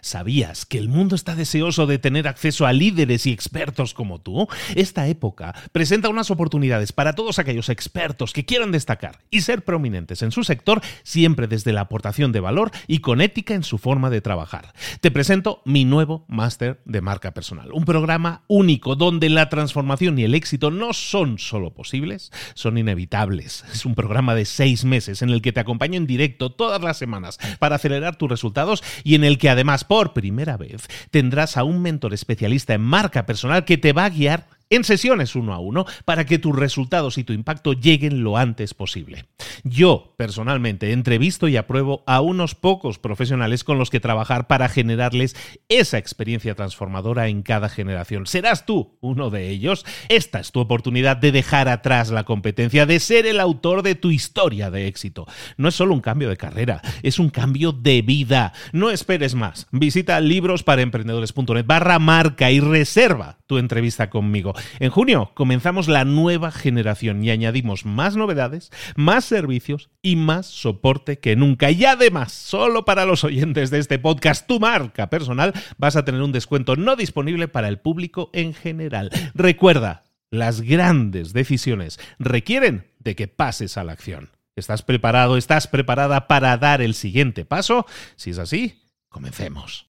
¿Sabías 0.00 0.66
que 0.66 0.78
el 0.78 0.88
mundo 0.88 1.14
está 1.14 1.34
deseoso 1.34 1.86
de 1.86 1.98
tener 1.98 2.28
acceso 2.28 2.66
a 2.66 2.72
líderes 2.72 3.26
y 3.26 3.32
expertos 3.32 3.94
como 3.94 4.20
tú? 4.20 4.48
Esta 4.74 5.06
época 5.08 5.54
presenta 5.72 6.08
unas 6.08 6.30
oportunidades 6.30 6.92
para 6.92 7.14
todos 7.14 7.38
aquellos 7.38 7.68
expertos 7.68 8.32
que 8.32 8.44
quieran 8.44 8.72
destacar 8.72 9.20
y 9.30 9.42
ser 9.42 9.64
prominentes 9.64 10.22
en 10.22 10.32
su 10.32 10.44
sector, 10.44 10.80
siempre 11.02 11.46
desde 11.46 11.72
la 11.72 11.82
aportación 11.82 12.32
de 12.32 12.40
valor 12.40 12.70
y 12.86 12.98
con 12.98 13.20
ética 13.20 13.54
en 13.54 13.62
su 13.62 13.78
forma 13.78 14.10
de 14.10 14.20
trabajar. 14.20 14.72
Te 15.00 15.10
presento 15.10 15.62
mi 15.64 15.84
nuevo 15.84 16.24
máster 16.28 16.80
de 16.84 17.00
marca 17.00 17.32
personal, 17.32 17.72
un 17.72 17.84
programa 17.84 18.42
único 18.48 18.96
donde 18.96 19.28
la 19.28 19.48
transformación 19.48 20.18
y 20.18 20.24
el 20.24 20.34
éxito 20.34 20.70
no 20.70 20.92
son 20.92 21.38
solo 21.38 21.74
posibles, 21.74 22.32
son 22.54 22.78
inevitables. 22.78 23.64
Es 23.72 23.84
un 23.84 23.94
programa 23.94 24.34
de 24.34 24.44
seis 24.44 24.84
meses 24.84 25.22
en 25.22 25.30
el 25.30 25.42
que 25.42 25.52
te 25.52 25.60
acompaño 25.60 25.96
en 25.96 26.06
directo 26.06 26.50
todas 26.50 26.82
las 26.82 26.96
semanas 26.96 27.38
para 27.58 27.76
acelerar 27.76 28.16
tus 28.16 28.30
resultados 28.30 28.82
y 29.04 29.14
en 29.14 29.24
el 29.24 29.38
que 29.38 29.50
además 29.50 29.84
por 29.88 30.12
primera 30.12 30.56
vez 30.56 30.86
tendrás 31.10 31.56
a 31.56 31.64
un 31.64 31.82
mentor 31.82 32.14
especialista 32.14 32.74
en 32.74 32.82
marca 32.82 33.26
personal 33.26 33.64
que 33.64 33.78
te 33.78 33.92
va 33.92 34.04
a 34.04 34.10
guiar 34.10 34.57
en 34.70 34.84
sesiones 34.84 35.34
uno 35.34 35.54
a 35.54 35.58
uno 35.58 35.86
para 36.04 36.26
que 36.26 36.38
tus 36.38 36.54
resultados 36.54 37.18
y 37.18 37.24
tu 37.24 37.32
impacto 37.32 37.72
lleguen 37.72 38.22
lo 38.22 38.36
antes 38.36 38.74
posible. 38.74 39.26
Yo, 39.64 40.14
personalmente, 40.16 40.92
entrevisto 40.92 41.48
y 41.48 41.56
apruebo 41.56 42.02
a 42.06 42.20
unos 42.20 42.54
pocos 42.54 42.98
profesionales 42.98 43.64
con 43.64 43.78
los 43.78 43.90
que 43.90 44.00
trabajar 44.00 44.46
para 44.46 44.68
generarles 44.68 45.36
esa 45.68 45.98
experiencia 45.98 46.54
transformadora 46.54 47.28
en 47.28 47.42
cada 47.42 47.68
generación. 47.68 48.26
¿Serás 48.26 48.66
tú 48.66 48.98
uno 49.00 49.30
de 49.30 49.48
ellos? 49.48 49.84
Esta 50.08 50.40
es 50.40 50.52
tu 50.52 50.60
oportunidad 50.60 51.16
de 51.16 51.32
dejar 51.32 51.68
atrás 51.68 52.10
la 52.10 52.24
competencia, 52.24 52.86
de 52.86 53.00
ser 53.00 53.26
el 53.26 53.40
autor 53.40 53.82
de 53.82 53.94
tu 53.94 54.10
historia 54.10 54.70
de 54.70 54.86
éxito. 54.86 55.26
No 55.56 55.68
es 55.68 55.74
solo 55.74 55.94
un 55.94 56.00
cambio 56.00 56.28
de 56.28 56.36
carrera, 56.36 56.82
es 57.02 57.18
un 57.18 57.30
cambio 57.30 57.72
de 57.72 58.02
vida. 58.02 58.52
No 58.72 58.90
esperes 58.90 59.34
más. 59.34 59.66
Visita 59.70 60.20
librosparaemprendedores.net 60.20 61.66
barra 61.66 61.98
marca 61.98 62.50
y 62.50 62.60
reserva 62.60 63.38
tu 63.46 63.58
entrevista 63.58 64.10
conmigo. 64.10 64.54
En 64.80 64.90
junio 64.90 65.32
comenzamos 65.34 65.88
la 65.88 66.04
nueva 66.04 66.50
generación 66.50 67.24
y 67.24 67.30
añadimos 67.30 67.84
más 67.84 68.16
novedades, 68.16 68.70
más 68.96 69.24
servicios 69.24 69.90
y 70.02 70.16
más 70.16 70.46
soporte 70.46 71.18
que 71.18 71.36
nunca. 71.36 71.70
Y 71.70 71.84
además, 71.84 72.32
solo 72.32 72.84
para 72.84 73.06
los 73.06 73.24
oyentes 73.24 73.70
de 73.70 73.78
este 73.78 73.98
podcast, 73.98 74.46
tu 74.46 74.60
marca 74.60 75.10
personal, 75.10 75.52
vas 75.76 75.96
a 75.96 76.04
tener 76.04 76.22
un 76.22 76.32
descuento 76.32 76.76
no 76.76 76.96
disponible 76.96 77.48
para 77.48 77.68
el 77.68 77.78
público 77.78 78.30
en 78.32 78.54
general. 78.54 79.10
Recuerda, 79.34 80.04
las 80.30 80.60
grandes 80.60 81.32
decisiones 81.32 81.98
requieren 82.18 82.90
de 82.98 83.16
que 83.16 83.28
pases 83.28 83.76
a 83.76 83.84
la 83.84 83.92
acción. 83.92 84.30
¿Estás 84.56 84.82
preparado? 84.82 85.36
¿Estás 85.36 85.68
preparada 85.68 86.26
para 86.26 86.56
dar 86.58 86.82
el 86.82 86.94
siguiente 86.94 87.44
paso? 87.44 87.86
Si 88.16 88.30
es 88.30 88.38
así, 88.38 88.82
comencemos. 89.08 89.87